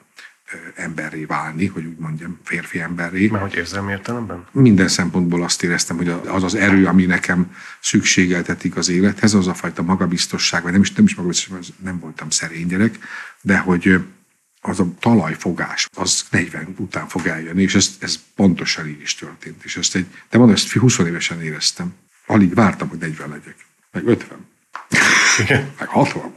[0.74, 4.46] emberré válni, hogy úgy mondjam, férfi emberré Mert hogy érzelmi értelemben?
[4.50, 9.55] minden szempontból azt éreztem, hogy az az erő, ami nekem szükségeltetik az élethez, az a
[9.55, 12.98] fajta magabiztosság, vagy nem is, nem is magabiztosság, nem voltam szerény gyerek,
[13.40, 14.00] de hogy
[14.61, 19.64] az a talajfogás, az 40 után fog eljönni, és ez, ez pontosan így is történt.
[19.64, 21.94] És ezt egy, de mondom, ezt 20 évesen éreztem.
[22.26, 23.57] Alig vártam, hogy 40 legyek.
[23.92, 24.38] Meg 50.
[25.78, 26.32] Meg 60.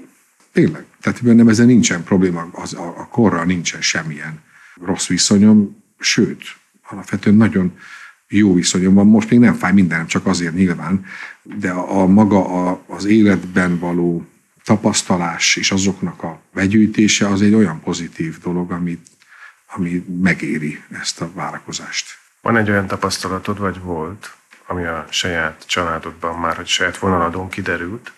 [0.52, 0.86] Tényleg.
[1.06, 4.40] Tehát bennem ezzel nincsen probléma, az, a, a korral nincsen semmilyen
[4.82, 6.44] rossz viszonyom, sőt,
[6.90, 7.78] alapvetően nagyon
[8.28, 9.08] jó viszonyom van.
[9.08, 11.06] Most még nem fáj mindenem, csak azért nyilván,
[11.42, 14.26] de a, a maga a, az életben való
[14.64, 19.08] tapasztalás és azoknak a begyűjtése az egy olyan pozitív dolog, amit,
[19.68, 22.18] ami megéri ezt a várakozást.
[22.42, 24.36] Van egy olyan tapasztalatod, vagy volt,
[24.68, 28.12] ami a saját családodban már, hogy saját vonaladon kiderült,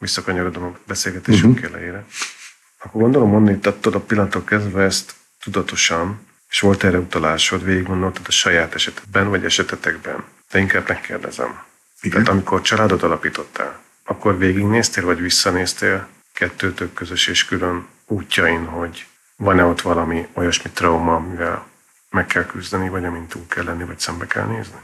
[0.00, 1.72] visszakanyarodom a beszélgetésünk uh-huh.
[1.72, 2.04] elejére,
[2.78, 8.24] akkor gondolom mondani, tettad a pillanatok kezdve ezt tudatosan, és volt erre utalásod, végig gondoltad
[8.26, 10.24] a saját esetedben, vagy esetetekben.
[10.50, 11.62] De inkább megkérdezem.
[12.00, 12.10] Igen.
[12.10, 19.64] Tehát amikor családot alapítottál, akkor végignéztél, vagy visszanéztél kettőtök közös és külön útjain, hogy van-e
[19.64, 21.66] ott valami olyasmi trauma, amivel
[22.10, 24.78] meg kell küzdeni, vagy amint túl kell lenni, vagy szembe kell nézni?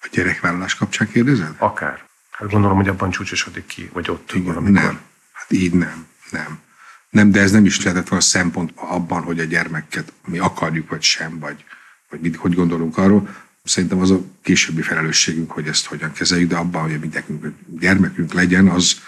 [0.00, 1.54] A gyerekvállalás kapcsán kérdezed?
[1.58, 2.07] Akár.
[2.38, 4.82] Hát gondolom, hogy abban csúcsosodik ki, vagy ott Igen, valamikor.
[4.82, 5.00] Nem.
[5.32, 6.06] Hát így nem.
[6.30, 6.58] Nem.
[7.10, 11.02] Nem, de ez nem is lehetett volna szempont abban, hogy a gyermeket mi akarjuk, vagy
[11.02, 11.64] sem, vagy,
[12.10, 13.28] vagy mit, hogy gondolunk arról.
[13.64, 18.32] Szerintem az a későbbi felelősségünk, hogy ezt hogyan kezeljük, de abban, hogy mi nekünk gyermekünk
[18.32, 19.00] legyen, az,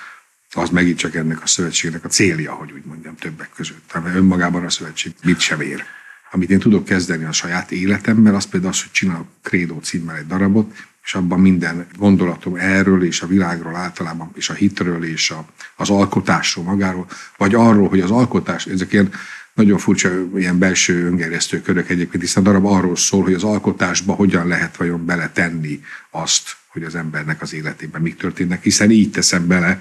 [0.53, 3.93] az megint csak ennek a szövetségnek a célja, hogy úgy mondjam, többek között.
[3.95, 5.85] Mert önmagában a szövetség mit sem ér.
[6.31, 10.27] Amit én tudok kezdeni a saját életemmel, az például az, hogy csinálok Krédó címmel egy
[10.27, 15.47] darabot, és abban minden gondolatom erről és a világról általában, és a hitről és a,
[15.77, 19.13] az alkotásról magáról, vagy arról, hogy az alkotás, ezek ilyen
[19.55, 24.47] nagyon furcsa ilyen belső öngerjesztő körök egyébként, hiszen darab arról szól, hogy az alkotásba hogyan
[24.47, 25.81] lehet vajon beletenni
[26.11, 29.79] azt, hogy az embernek az életében mik történnek, hiszen így teszem bele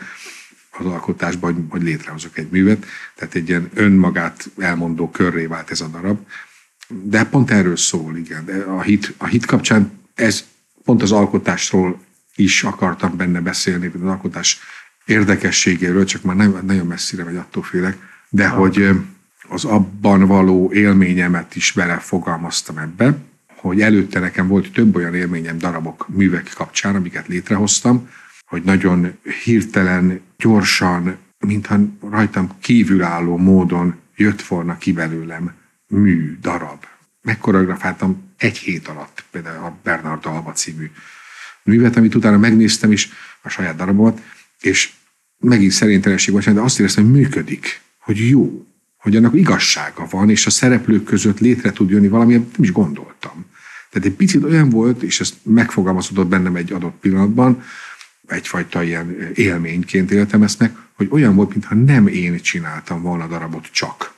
[0.80, 2.86] az alkotásba, hogy, hogy létrehozok egy művet.
[3.16, 6.20] Tehát egy ilyen önmagát elmondó körré vált ez a darab.
[6.88, 8.46] De pont erről szól, igen.
[8.46, 10.44] De a hit, a hit kapcsán ez
[10.90, 12.00] pont az alkotásról
[12.36, 14.60] is akartam benne beszélni, az alkotás
[15.06, 17.98] érdekességéről, csak már nem, nagyon messzire vagy attól félek,
[18.30, 18.58] de ha.
[18.58, 18.90] hogy
[19.50, 23.18] az abban való élményemet is belefogalmaztam ebbe,
[23.56, 28.10] hogy előtte nekem volt több olyan élményem darabok, művek kapcsán, amiket létrehoztam,
[28.46, 31.80] hogy nagyon hirtelen, gyorsan, mintha
[32.10, 35.52] rajtam kívülálló módon jött volna ki belőlem
[35.88, 36.86] mű, darab.
[37.22, 40.92] Megkoreografáltam egy hét alatt, például a Bernard Alba című
[41.64, 43.10] művet, amit utána megnéztem is,
[43.42, 44.22] a saját darabomat,
[44.60, 44.92] és
[45.38, 48.66] megint szerintelenség volt, de azt éreztem, hogy működik, hogy jó,
[48.98, 52.72] hogy annak igazsága van, és a szereplők között létre tud jönni valami, amit nem is
[52.72, 53.46] gondoltam.
[53.90, 57.64] Tehát egy picit olyan volt, és ezt megfogalmazódott bennem egy adott pillanatban,
[58.28, 63.68] egyfajta ilyen élményként éltem ezt meg, hogy olyan volt, mintha nem én csináltam volna darabot
[63.72, 64.14] csak,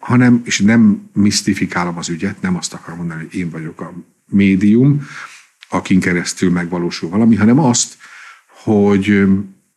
[0.00, 3.92] hanem, és nem misztifikálom az ügyet, nem azt akarom mondani, hogy én vagyok a
[4.26, 5.06] médium,
[5.68, 7.96] akin keresztül megvalósul valami, hanem azt,
[8.46, 9.22] hogy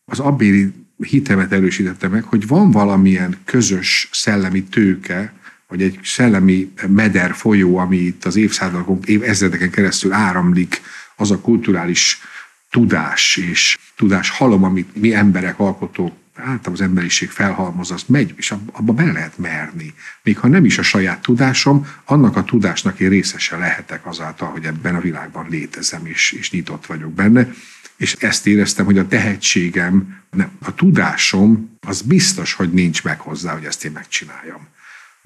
[0.05, 5.33] az abbéli hitemet erősítette meg, hogy van valamilyen közös szellemi tőke,
[5.67, 10.81] vagy egy szellemi meder folyó, ami itt az évszázadokon, évezredeken keresztül áramlik,
[11.15, 12.21] az a kulturális
[12.69, 18.53] tudás és tudás halom, amit mi emberek, alkotók, általában az emberiség felhalmoz, az megy, és
[18.71, 19.93] abba bele lehet merni.
[20.23, 24.65] Még ha nem is a saját tudásom, annak a tudásnak én részese lehetek azáltal, hogy
[24.65, 27.51] ebben a világban létezem, és, és nyitott vagyok benne.
[27.97, 33.53] És ezt éreztem, hogy a tehetségem, nem, a tudásom, az biztos, hogy nincs meg hozzá,
[33.53, 34.67] hogy ezt én megcsináljam.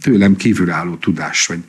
[0.02, 1.64] Tőlem kívülálló tudás, vagy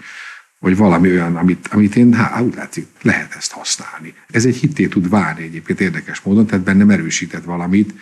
[0.58, 4.14] vagy valami olyan, amit, amit én, hát úgy látszik, lehet ezt használni.
[4.30, 7.94] Ez egy hitté tud válni egyébként érdekes módon, tehát bennem erősített valamit,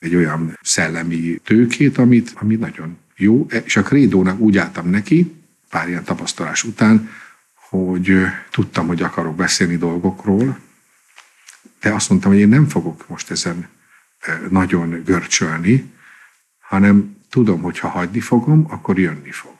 [0.00, 5.34] egy olyan szellemi tőkét, amit, ami nagyon jó, és a krédónak úgy álltam neki,
[5.70, 7.10] pár ilyen tapasztalás után,
[7.54, 8.16] hogy
[8.50, 10.58] tudtam, hogy akarok beszélni dolgokról,
[11.80, 13.68] de azt mondtam, hogy én nem fogok most ezen
[14.48, 15.92] nagyon görcsölni,
[16.58, 19.54] hanem tudom, hogy ha hagyni fogom, akkor jönni fog.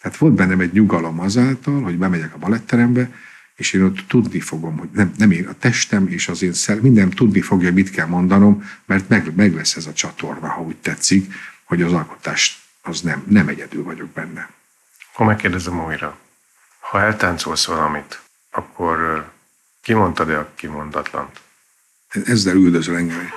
[0.00, 3.10] Tehát volt bennem egy nyugalom azáltal, hogy bemegyek a baletterembe,
[3.56, 6.76] és én ott tudni fogom, hogy nem, nem én, a testem és az én szel,
[6.80, 10.76] minden tudni fogja, mit kell mondanom, mert meg, meg lesz ez a csatorna, ha úgy
[10.76, 11.32] tetszik,
[11.64, 14.50] hogy az alkotás az nem, nem egyedül vagyok benne.
[15.12, 16.18] Ha megkérdezem újra,
[16.80, 19.26] ha eltáncolsz valamit, akkor
[19.82, 21.40] kimondtad-e a kimondatlant?
[22.24, 23.28] Ezzel üldözöl engem.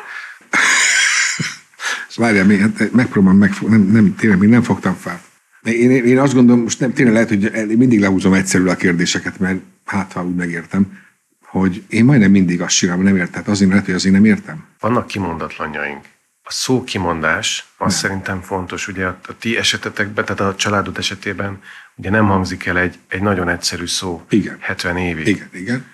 [2.16, 5.22] Várjál, még, hát megpróbálom, megfog, nem, nem, tényleg még nem fogtam fel.
[5.64, 9.60] Én, én azt gondolom, most nem, tényleg lehet, hogy mindig lehúzom egyszerűen a kérdéseket, mert
[9.90, 11.00] hát ha úgy megértem,
[11.46, 13.44] hogy én majdnem mindig azt csinálom, nem értem.
[13.46, 14.66] Azért lehet, hogy azért nem értem.
[14.80, 16.06] Vannak kimondatlanjaink.
[16.44, 17.98] A szó kimondás, az nem.
[17.98, 18.88] szerintem fontos.
[18.88, 21.62] Ugye a, a ti esetetekben, tehát a családod esetében
[21.96, 24.58] ugye nem hangzik el egy, egy nagyon egyszerű szó igen.
[24.60, 25.28] 70 évig.
[25.28, 25.86] Igen, igen.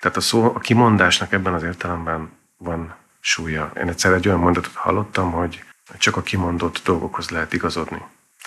[0.00, 3.72] Tehát a szó, a kimondásnak ebben az értelemben van súlya.
[3.76, 5.64] Én egyszer egy olyan mondatot hallottam, hogy
[5.98, 8.02] csak a kimondott dolgokhoz lehet igazodni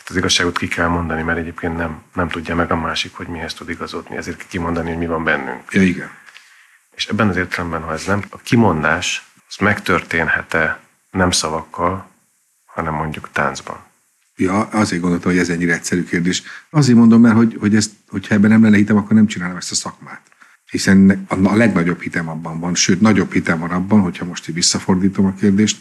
[0.06, 3.54] az igazságot ki kell mondani, mert egyébként nem, nem tudja meg a másik, hogy mihez
[3.54, 4.18] tud igazodni.
[4.18, 5.72] Ezért ki kimondani, hogy mi van bennünk.
[5.72, 6.10] Ja, igen.
[6.95, 10.80] És ebben az értelemben, ha ez nem, a kimondás, az megtörténhet-e
[11.12, 12.10] nem szavakkal,
[12.66, 13.86] hanem mondjuk táncban?
[14.36, 16.43] Ja, azért gondoltam, hogy ez ennyire egyszerű kérdés.
[16.70, 19.72] Azért mondom, mert hogy, hogy ezt, hogyha ebben nem lenne hitem, akkor nem csinálom ezt
[19.72, 20.22] a szakmát.
[20.70, 25.26] Hiszen a legnagyobb hitem abban van, sőt, nagyobb hitem van abban, hogyha most így visszafordítom
[25.26, 25.78] a kérdést,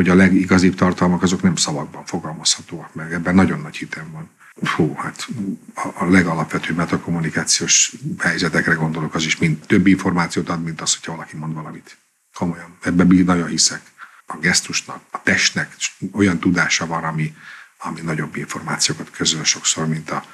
[0.00, 3.12] hogy a legigazibb tartalmak azok nem szavakban fogalmazhatóak meg.
[3.12, 4.30] Ebben nagyon nagy hitem van.
[4.74, 5.28] Hú, hát
[5.74, 11.36] a legalapvetőbb metakommunikációs helyzetekre gondolok, az is mind több információt ad, mint az, hogyha valaki
[11.36, 11.96] mond valamit.
[12.34, 12.76] Komolyan.
[12.82, 13.80] Ebben nagyon hiszek.
[14.26, 15.76] A gesztusnak, a testnek
[16.12, 17.34] olyan tudása van, ami,
[17.78, 20.24] ami nagyobb információkat közöl sokszor, mint a,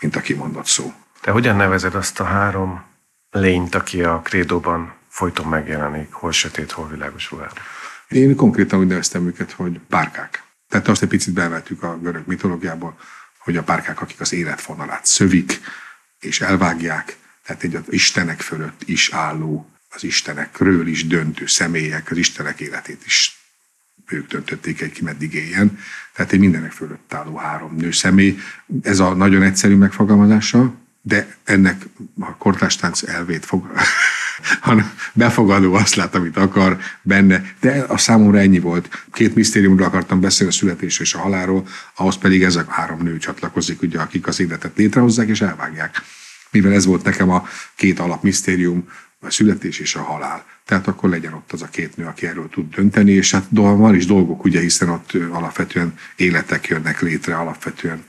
[0.00, 0.92] mint a kimondott szó.
[1.20, 2.82] Te hogyan nevezed azt a három
[3.30, 7.62] lényt, aki a krédóban folyton megjelenik, hol sötét, hol világos ruhában?
[8.08, 10.42] Én konkrétan úgy neveztem őket, hogy párkák.
[10.68, 12.98] Tehát azt egy picit bevettük a görög mitológiából,
[13.38, 15.60] hogy a párkák, akik az életfonalát szövik
[16.20, 22.16] és elvágják, tehát egy az istenek fölött is álló, az istenekről is döntő személyek, az
[22.16, 23.38] istenek életét is
[24.06, 25.78] ők döntötték el, ki meddig éljen.
[26.14, 28.38] Tehát egy mindenek fölött álló három nő személy.
[28.82, 31.84] Ez a nagyon egyszerű megfogalmazása, de ennek
[32.18, 33.72] a kortástánc elvét fog,
[34.60, 37.44] hanem befogadó azt lát, amit akar benne.
[37.60, 39.04] De a számomra ennyi volt.
[39.12, 43.82] Két misztériumról akartam beszélni, a születés és a halálról, ahhoz pedig ezek három nő csatlakozik,
[43.82, 46.02] ugye, akik az életet létrehozzák és elvágják.
[46.50, 48.88] Mivel ez volt nekem a két alapmisztérium,
[49.20, 50.44] a születés és a halál.
[50.64, 53.94] Tehát akkor legyen ott az a két nő, aki erről tud dönteni, és hát van
[53.94, 58.04] is dolgok, ugye, hiszen ott alapvetően életek jönnek létre, alapvetően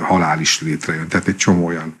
[0.00, 1.08] halál is létrejön.
[1.08, 1.96] Tehát egy csomó olyan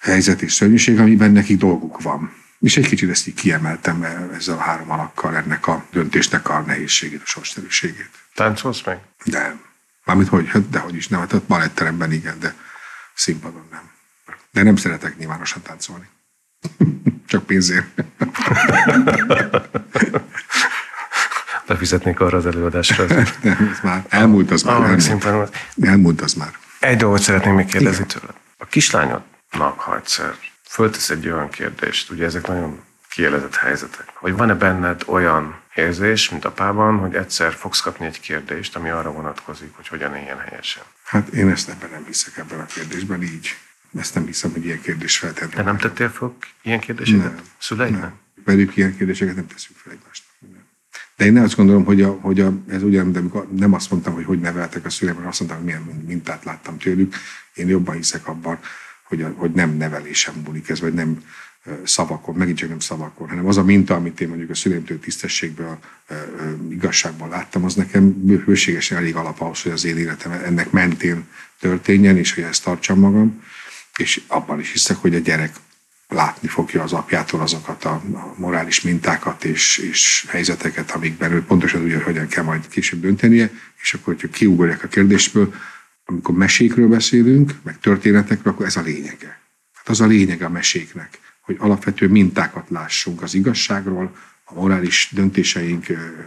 [0.00, 2.32] helyzet és szörnyűség, amiben nekik dolguk van.
[2.64, 4.02] És egy kicsit ezt így kiemeltem
[4.34, 8.10] ezzel a három alakkal ennek a döntésnek a nehézségét, a sorszerűségét.
[8.34, 9.00] Táncolsz meg?
[9.24, 9.60] Nem.
[10.04, 11.20] Mármint hogy, hát dehogy is nem.
[11.20, 12.54] Hát a baletteremben igen, de
[13.14, 13.90] színpadon nem.
[14.50, 16.08] De nem szeretek nyilvánosan táncolni.
[17.26, 17.86] Csak pénzért.
[21.66, 23.04] Befizetnék arra az előadásra.
[23.42, 24.74] nem, ez már elmúlt az már.
[24.74, 25.56] Ah, elmúlt.
[25.80, 26.58] elmúlt az már.
[26.78, 28.34] Egy dolgot szeretném még kérdezni tőled.
[28.58, 30.34] A kislányodnak, ha egyszer
[30.74, 36.44] föltesz egy olyan kérdést, ugye ezek nagyon kielezett helyzetek, hogy van-e benned olyan érzés, mint
[36.44, 40.82] apában, hogy egyszer fogsz kapni egy kérdést, ami arra vonatkozik, hogy hogyan éljen helyesen?
[41.04, 43.56] Hát én ezt ebben nem hiszek ebben a kérdésben így.
[43.98, 45.50] Ezt nem hiszem, hogy ilyen kérdés feltettem.
[45.50, 47.34] De nem tettél fel ilyen kérdéseket?
[47.34, 47.40] Nem.
[47.58, 48.00] Szüleidnek?
[48.00, 48.18] Nem.
[48.44, 50.32] Velük ilyen kérdéseket nem teszünk fel egymásnak.
[51.16, 54.14] De én azt gondolom, hogy, a, hogy a, ez ugyan, de amikor nem azt mondtam,
[54.14, 57.14] hogy hogy neveltek a szüleim, hanem azt mondtam, hogy milyen mintát láttam tőlük.
[57.54, 58.58] Én jobban hiszek abban,
[59.04, 61.22] hogy, a, hogy nem nevelésem múlik ez, vagy nem
[61.84, 65.78] szavakon, megint csak nem szavakon, hanem az a minta, amit én mondjuk a szüleimtől tisztességből,
[66.70, 71.26] igazságban láttam, az nekem bőségesen elég alap ahhoz, hogy az én életem ennek mentén
[71.60, 73.42] történjen, és hogy ezt tartsam magam.
[73.96, 75.54] És abban is hiszek, hogy a gyerek
[76.08, 78.02] látni fogja az apjától azokat a,
[78.36, 83.50] morális mintákat és, és helyzeteket, amikben ő pontosan tudja, hogy hogyan kell majd később döntenie,
[83.82, 85.54] és akkor, hogyha kiugorják a kérdésből,
[86.04, 89.40] amikor mesékről beszélünk, meg történetekről, akkor ez a lényege.
[89.72, 95.86] Hát az a lényege a meséknek, hogy alapvető mintákat lássunk az igazságról, a morális döntéseink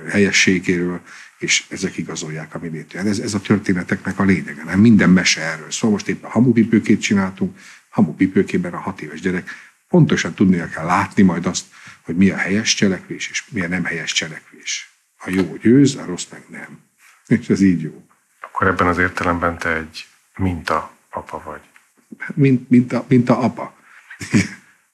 [0.10, 1.02] helyességéről,
[1.38, 2.86] és ezek igazolják a mi.
[2.92, 5.72] Ez, ez a történeteknek a lényege, nem minden mese erről.
[5.72, 7.58] Szóval most éppen hamupipőkét csináltunk,
[7.90, 9.50] hamupipőkében a hat éves gyerek
[9.88, 11.66] pontosan tudnia kell látni majd azt,
[12.02, 14.92] hogy mi a helyes cselekvés, és mi a nem helyes cselekvés.
[15.18, 16.80] A jó győz, a rossz meg nem.
[17.40, 18.07] És ez így jó.
[18.58, 21.62] Akkor ebben az értelemben te egy minta apa vagy.
[22.34, 23.76] Mint, minta, minta apa.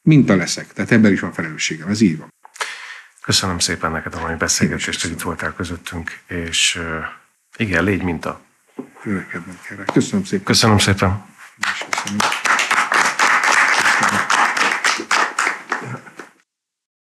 [0.02, 0.74] minta leszek.
[0.74, 1.88] Tehát ebben is van felelősségem.
[1.90, 2.34] Ez így van.
[3.22, 6.82] Köszönöm szépen neked a mai beszélgetést, hogy itt voltál közöttünk, és
[7.58, 8.42] igen, légy minta.
[9.94, 10.46] Köszönöm szépen.
[10.46, 11.26] Köszönöm szépen.
[11.82, 12.33] Köszönöm.